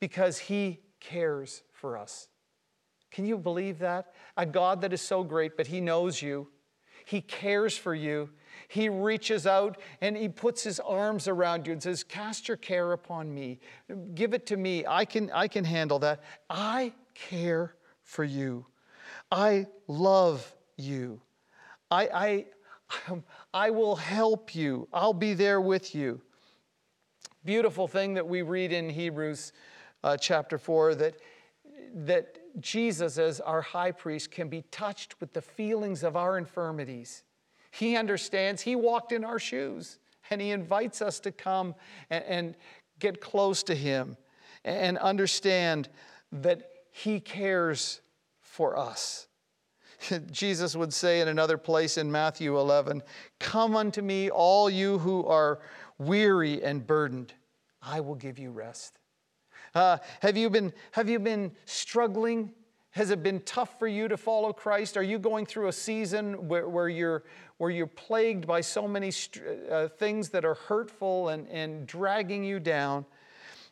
because 0.00 0.36
he 0.36 0.80
cares 0.98 1.62
for 1.70 1.96
us. 1.96 2.26
Can 3.12 3.24
you 3.24 3.38
believe 3.38 3.78
that? 3.78 4.12
A 4.36 4.44
God 4.44 4.80
that 4.80 4.92
is 4.92 5.00
so 5.00 5.22
great, 5.22 5.56
but 5.56 5.68
he 5.68 5.80
knows 5.80 6.20
you, 6.20 6.48
he 7.04 7.20
cares 7.20 7.78
for 7.78 7.94
you, 7.94 8.30
he 8.70 8.88
reaches 8.88 9.48
out 9.48 9.78
and 10.00 10.16
he 10.16 10.28
puts 10.28 10.62
his 10.62 10.78
arms 10.78 11.26
around 11.26 11.66
you 11.66 11.72
and 11.72 11.82
says, 11.82 12.04
Cast 12.04 12.46
your 12.46 12.56
care 12.56 12.92
upon 12.92 13.34
me. 13.34 13.58
Give 14.14 14.32
it 14.32 14.46
to 14.46 14.56
me. 14.56 14.84
I 14.86 15.04
can, 15.04 15.28
I 15.32 15.48
can 15.48 15.64
handle 15.64 15.98
that. 15.98 16.22
I 16.48 16.92
care 17.12 17.74
for 18.04 18.22
you. 18.22 18.64
I 19.32 19.66
love 19.88 20.54
you. 20.76 21.20
I, 21.90 22.46
I, 23.08 23.16
I 23.52 23.70
will 23.70 23.96
help 23.96 24.54
you. 24.54 24.86
I'll 24.92 25.14
be 25.14 25.34
there 25.34 25.60
with 25.60 25.92
you. 25.92 26.20
Beautiful 27.44 27.88
thing 27.88 28.14
that 28.14 28.28
we 28.28 28.42
read 28.42 28.70
in 28.70 28.88
Hebrews 28.88 29.52
uh, 30.04 30.16
chapter 30.16 30.58
4 30.58 30.94
that, 30.94 31.16
that 31.92 32.38
Jesus, 32.60 33.18
as 33.18 33.40
our 33.40 33.62
high 33.62 33.90
priest, 33.90 34.30
can 34.30 34.48
be 34.48 34.62
touched 34.70 35.20
with 35.20 35.32
the 35.32 35.42
feelings 35.42 36.04
of 36.04 36.14
our 36.14 36.38
infirmities 36.38 37.24
he 37.70 37.96
understands. 37.96 38.62
He 38.62 38.76
walked 38.76 39.12
in 39.12 39.24
our 39.24 39.38
shoes, 39.38 39.98
and 40.30 40.40
He 40.40 40.50
invites 40.50 41.00
us 41.00 41.20
to 41.20 41.32
come 41.32 41.74
and, 42.10 42.24
and 42.24 42.56
get 42.98 43.20
close 43.20 43.62
to 43.64 43.74
Him 43.74 44.16
and 44.64 44.98
understand 44.98 45.88
that 46.32 46.70
He 46.90 47.20
cares 47.20 48.00
for 48.40 48.76
us. 48.76 49.28
Jesus 50.30 50.74
would 50.74 50.92
say 50.92 51.20
in 51.20 51.28
another 51.28 51.58
place 51.58 51.96
in 51.96 52.10
Matthew 52.10 52.58
11, 52.58 53.02
Come 53.38 53.76
unto 53.76 54.02
me, 54.02 54.30
all 54.30 54.68
you 54.68 54.98
who 54.98 55.24
are 55.26 55.60
weary 55.98 56.62
and 56.62 56.86
burdened, 56.86 57.32
I 57.82 58.00
will 58.00 58.14
give 58.14 58.38
you 58.38 58.50
rest. 58.50 58.98
Uh, 59.74 59.98
have, 60.20 60.36
you 60.36 60.50
been, 60.50 60.72
have 60.92 61.08
you 61.08 61.20
been 61.20 61.52
struggling? 61.64 62.52
Has 62.92 63.10
it 63.10 63.22
been 63.22 63.40
tough 63.42 63.78
for 63.78 63.86
you 63.86 64.08
to 64.08 64.16
follow 64.16 64.52
Christ? 64.52 64.96
Are 64.96 65.02
you 65.02 65.18
going 65.18 65.46
through 65.46 65.68
a 65.68 65.72
season 65.72 66.48
where, 66.48 66.68
where, 66.68 66.88
you're, 66.88 67.22
where 67.58 67.70
you're 67.70 67.86
plagued 67.86 68.46
by 68.46 68.60
so 68.60 68.88
many 68.88 69.12
uh, 69.70 69.86
things 69.88 70.30
that 70.30 70.44
are 70.44 70.54
hurtful 70.54 71.28
and, 71.28 71.46
and 71.48 71.86
dragging 71.86 72.42
you 72.42 72.58
down, 72.58 73.04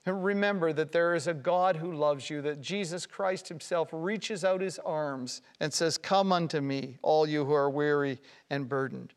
remember 0.06 0.72
that 0.72 0.92
there 0.92 1.14
is 1.14 1.26
a 1.26 1.34
God 1.34 1.76
who 1.76 1.92
loves 1.92 2.30
you, 2.30 2.40
that 2.42 2.60
Jesus 2.60 3.06
Christ 3.06 3.48
Himself 3.48 3.88
reaches 3.92 4.44
out 4.44 4.60
His 4.60 4.78
arms 4.78 5.42
and 5.60 5.72
says, 5.72 5.98
Come 5.98 6.32
unto 6.32 6.60
me, 6.60 6.96
all 7.02 7.26
you 7.28 7.44
who 7.44 7.52
are 7.52 7.68
weary 7.68 8.18
and 8.50 8.68
burdened. 8.68 9.14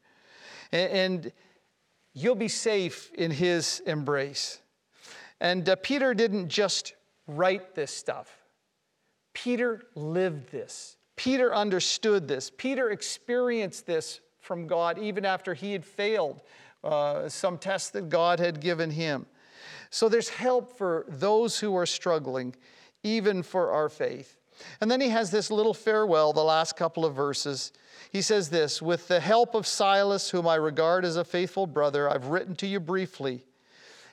And, 0.71 0.91
and 0.91 1.31
you'll 2.13 2.35
be 2.35 2.47
safe 2.47 3.11
in 3.13 3.31
His 3.31 3.81
embrace. 3.85 4.61
And 5.39 5.67
uh, 5.69 5.75
Peter 5.77 6.13
didn't 6.13 6.49
just 6.49 6.93
write 7.27 7.75
this 7.75 7.91
stuff. 7.93 8.40
Peter 9.33 9.81
lived 9.95 10.51
this. 10.51 10.97
Peter 11.15 11.53
understood 11.53 12.27
this. 12.27 12.51
Peter 12.57 12.89
experienced 12.89 13.85
this 13.85 14.19
from 14.39 14.67
God 14.67 14.97
even 14.97 15.25
after 15.25 15.53
he 15.53 15.71
had 15.71 15.85
failed 15.85 16.41
uh, 16.83 17.29
some 17.29 17.57
tests 17.57 17.91
that 17.91 18.09
God 18.09 18.39
had 18.39 18.59
given 18.59 18.89
him. 18.91 19.25
So 19.89 20.09
there's 20.09 20.29
help 20.29 20.77
for 20.77 21.05
those 21.07 21.59
who 21.59 21.75
are 21.75 21.85
struggling, 21.85 22.55
even 23.03 23.43
for 23.43 23.71
our 23.71 23.89
faith. 23.89 24.37
And 24.79 24.89
then 24.89 25.01
he 25.01 25.09
has 25.09 25.31
this 25.31 25.51
little 25.51 25.73
farewell, 25.73 26.33
the 26.33 26.43
last 26.43 26.75
couple 26.75 27.05
of 27.05 27.15
verses. 27.15 27.71
He 28.11 28.21
says 28.21 28.49
this 28.49 28.81
With 28.81 29.07
the 29.07 29.19
help 29.19 29.55
of 29.55 29.67
Silas, 29.67 30.29
whom 30.29 30.47
I 30.47 30.55
regard 30.55 31.05
as 31.05 31.17
a 31.17 31.23
faithful 31.23 31.67
brother, 31.67 32.09
I've 32.09 32.27
written 32.27 32.55
to 32.57 32.67
you 32.67 32.79
briefly. 32.79 33.45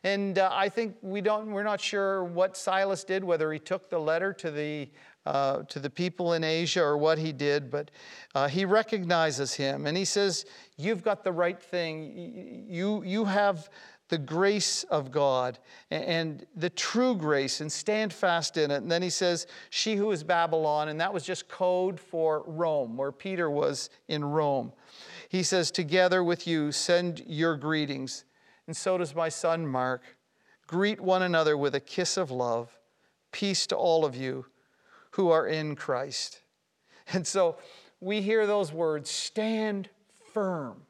And 0.05 0.39
uh, 0.39 0.51
I 0.53 0.69
think 0.69 0.97
we 1.03 1.21
don't, 1.21 1.51
we're 1.51 1.63
not 1.63 1.81
sure 1.81 2.25
what 2.25 2.57
Silas 2.57 3.05
did, 3.05 3.25
whether 3.25 3.53
he 3.53 3.59
took 3.59 3.91
the 3.91 3.99
letter 3.99 4.33
to 4.35 4.51
the 4.51 4.89
uh, 5.29 5.63
to 5.65 5.79
the 5.79 5.91
people 5.91 6.33
in 6.33 6.43
Asia 6.43 6.83
or 6.83 6.97
what 6.97 7.19
he 7.19 7.33
did, 7.33 7.71
but 7.71 7.91
uh, 8.35 8.49
he 8.49 8.65
recognizes 8.65 9.53
him 9.53 9.87
and 9.87 9.95
he 9.95 10.05
says, 10.07 10.47
You've 10.79 11.03
got 11.03 11.23
the 11.23 11.33
right 11.33 11.61
thing. 11.61 12.65
You, 12.67 13.03
you 13.05 13.27
have 13.27 13.69
the 14.09 14.17
grace 14.17 14.85
of 14.85 15.11
God 15.11 15.59
and 15.91 16.47
the 16.57 16.71
true 16.71 17.15
grace 17.15 17.61
and 17.61 17.71
stand 17.71 18.11
fast 18.11 18.57
in 18.57 18.71
it. 18.71 18.77
And 18.77 18.91
then 18.91 19.03
he 19.03 19.11
says, 19.11 19.47
She 19.69 19.97
who 19.97 20.11
is 20.13 20.25
Babylon, 20.25 20.89
and 20.89 20.99
that 21.01 21.13
was 21.13 21.25
just 21.25 21.47
code 21.49 22.01
for 22.01 22.43
Rome, 22.47 22.97
where 22.97 23.13
Peter 23.13 23.51
was 23.51 23.91
in 24.09 24.25
Rome. 24.25 24.73
He 25.29 25.43
says, 25.43 25.71
Together 25.71 26.25
with 26.25 26.47
you, 26.47 26.73
send 26.73 27.23
your 27.27 27.55
greetings. 27.57 28.25
And 28.69 28.77
so 28.77 28.99
does 28.99 29.15
my 29.15 29.31
son 29.31 29.67
Mark. 29.67 30.03
Greet 30.67 31.01
one 31.01 31.23
another 31.23 31.57
with 31.57 31.75
a 31.75 31.81
kiss 31.81 32.19
of 32.19 32.31
love. 32.31 32.79
Peace 33.33 33.67
to 33.69 33.77
all 33.77 34.05
of 34.05 34.15
you 34.15 34.45
who 35.13 35.31
are 35.31 35.47
in 35.47 35.75
Christ. 35.75 36.43
And 37.13 37.27
so 37.27 37.57
we 38.01 38.21
hear 38.21 38.47
those 38.47 38.71
words 38.71 39.09
stand 39.09 39.89
firm. 40.35 40.83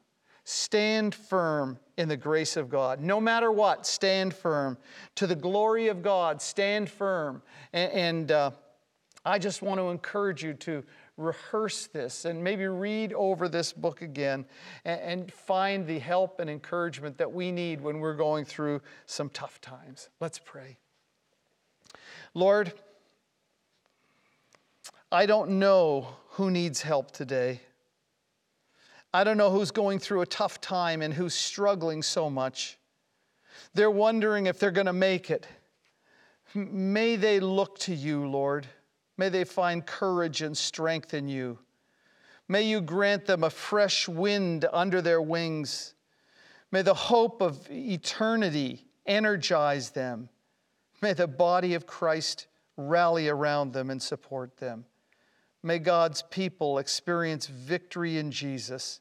Stand 0.42 1.14
firm 1.14 1.78
in 1.96 2.08
the 2.08 2.16
grace 2.16 2.56
of 2.56 2.68
God. 2.68 3.00
No 3.00 3.20
matter 3.20 3.52
what, 3.52 3.86
stand 3.86 4.34
firm. 4.34 4.76
To 5.14 5.28
the 5.28 5.36
glory 5.36 5.86
of 5.86 6.02
God, 6.02 6.42
stand 6.42 6.90
firm. 6.90 7.42
And, 7.72 7.92
and 7.92 8.32
uh, 8.32 8.50
I 9.24 9.38
just 9.38 9.62
want 9.62 9.78
to 9.78 9.90
encourage 9.90 10.42
you 10.42 10.54
to 10.54 10.82
rehearse 11.18 11.88
this 11.88 12.24
and 12.24 12.42
maybe 12.42 12.66
read 12.66 13.12
over 13.12 13.48
this 13.48 13.72
book 13.72 14.00
again 14.00 14.46
and, 14.84 15.00
and 15.00 15.32
find 15.32 15.86
the 15.86 15.98
help 15.98 16.40
and 16.40 16.48
encouragement 16.48 17.18
that 17.18 17.30
we 17.30 17.52
need 17.52 17.80
when 17.80 17.98
we're 17.98 18.14
going 18.14 18.44
through 18.44 18.80
some 19.04 19.28
tough 19.28 19.60
times. 19.60 20.08
Let's 20.20 20.38
pray. 20.38 20.78
Lord, 22.32 22.72
I 25.10 25.26
don't 25.26 25.58
know 25.58 26.06
who 26.30 26.50
needs 26.50 26.82
help 26.82 27.10
today. 27.10 27.60
I 29.12 29.24
don't 29.24 29.38
know 29.38 29.50
who's 29.50 29.70
going 29.72 29.98
through 29.98 30.20
a 30.20 30.26
tough 30.26 30.60
time 30.60 31.02
and 31.02 31.12
who's 31.12 31.34
struggling 31.34 32.02
so 32.02 32.30
much. 32.30 32.78
They're 33.74 33.90
wondering 33.90 34.46
if 34.46 34.58
they're 34.58 34.70
going 34.70 34.86
to 34.86 34.92
make 34.92 35.30
it. 35.30 35.46
May 36.54 37.16
they 37.16 37.40
look 37.40 37.78
to 37.80 37.94
you, 37.94 38.28
Lord. 38.28 38.66
May 39.18 39.28
they 39.28 39.44
find 39.44 39.84
courage 39.84 40.40
and 40.42 40.56
strength 40.56 41.12
in 41.12 41.28
you. 41.28 41.58
May 42.46 42.62
you 42.62 42.80
grant 42.80 43.26
them 43.26 43.44
a 43.44 43.50
fresh 43.50 44.08
wind 44.08 44.64
under 44.72 45.02
their 45.02 45.20
wings. 45.20 45.94
May 46.70 46.82
the 46.82 46.94
hope 46.94 47.42
of 47.42 47.68
eternity 47.70 48.86
energize 49.06 49.90
them. 49.90 50.30
May 51.02 51.12
the 51.12 51.26
body 51.26 51.74
of 51.74 51.86
Christ 51.86 52.46
rally 52.76 53.28
around 53.28 53.72
them 53.72 53.90
and 53.90 54.00
support 54.00 54.56
them. 54.56 54.84
May 55.62 55.80
God's 55.80 56.22
people 56.22 56.78
experience 56.78 57.48
victory 57.48 58.18
in 58.18 58.30
Jesus. 58.30 59.00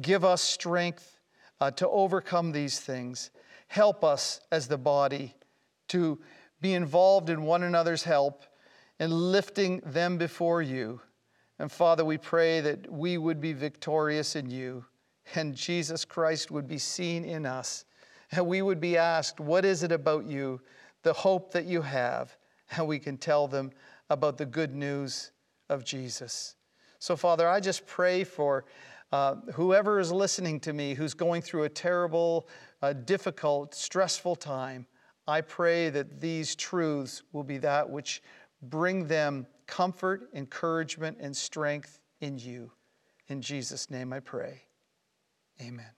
Give 0.00 0.24
us 0.24 0.40
strength 0.40 1.18
uh, 1.60 1.72
to 1.72 1.88
overcome 1.88 2.52
these 2.52 2.78
things. 2.78 3.30
Help 3.66 4.04
us 4.04 4.40
as 4.52 4.68
the 4.68 4.78
body 4.78 5.34
to 5.88 6.20
be 6.60 6.74
involved 6.74 7.28
in 7.28 7.42
one 7.42 7.64
another's 7.64 8.04
help 8.04 8.44
and 8.98 9.12
lifting 9.12 9.80
them 9.84 10.18
before 10.18 10.62
you. 10.62 11.00
And 11.58 11.70
Father, 11.70 12.04
we 12.04 12.18
pray 12.18 12.60
that 12.60 12.90
we 12.90 13.18
would 13.18 13.40
be 13.40 13.52
victorious 13.52 14.36
in 14.36 14.50
you 14.50 14.84
and 15.34 15.54
Jesus 15.54 16.04
Christ 16.04 16.50
would 16.50 16.68
be 16.68 16.78
seen 16.78 17.24
in 17.24 17.46
us. 17.46 17.84
And 18.30 18.46
we 18.46 18.62
would 18.62 18.80
be 18.80 18.96
asked, 18.96 19.40
What 19.40 19.64
is 19.64 19.82
it 19.82 19.92
about 19.92 20.26
you, 20.26 20.60
the 21.02 21.12
hope 21.12 21.52
that 21.52 21.64
you 21.64 21.82
have? 21.82 22.36
And 22.74 22.86
we 22.86 22.98
can 22.98 23.18
tell 23.18 23.46
them 23.46 23.70
about 24.08 24.38
the 24.38 24.46
good 24.46 24.74
news 24.74 25.32
of 25.68 25.84
Jesus. 25.84 26.56
So, 26.98 27.16
Father, 27.16 27.48
I 27.48 27.60
just 27.60 27.86
pray 27.86 28.24
for 28.24 28.64
uh, 29.10 29.36
whoever 29.54 30.00
is 30.00 30.10
listening 30.10 30.58
to 30.60 30.72
me 30.72 30.94
who's 30.94 31.12
going 31.12 31.42
through 31.42 31.64
a 31.64 31.68
terrible, 31.68 32.48
uh, 32.80 32.94
difficult, 32.94 33.74
stressful 33.74 34.36
time. 34.36 34.86
I 35.28 35.42
pray 35.42 35.90
that 35.90 36.20
these 36.20 36.56
truths 36.56 37.22
will 37.32 37.44
be 37.44 37.58
that 37.58 37.88
which 37.88 38.22
bring 38.62 39.06
them 39.06 39.46
comfort, 39.66 40.28
encouragement, 40.34 41.18
and 41.20 41.36
strength 41.36 42.00
in 42.20 42.38
you. 42.38 42.70
In 43.28 43.42
Jesus' 43.42 43.90
name 43.90 44.12
I 44.12 44.20
pray. 44.20 44.62
Amen. 45.60 45.90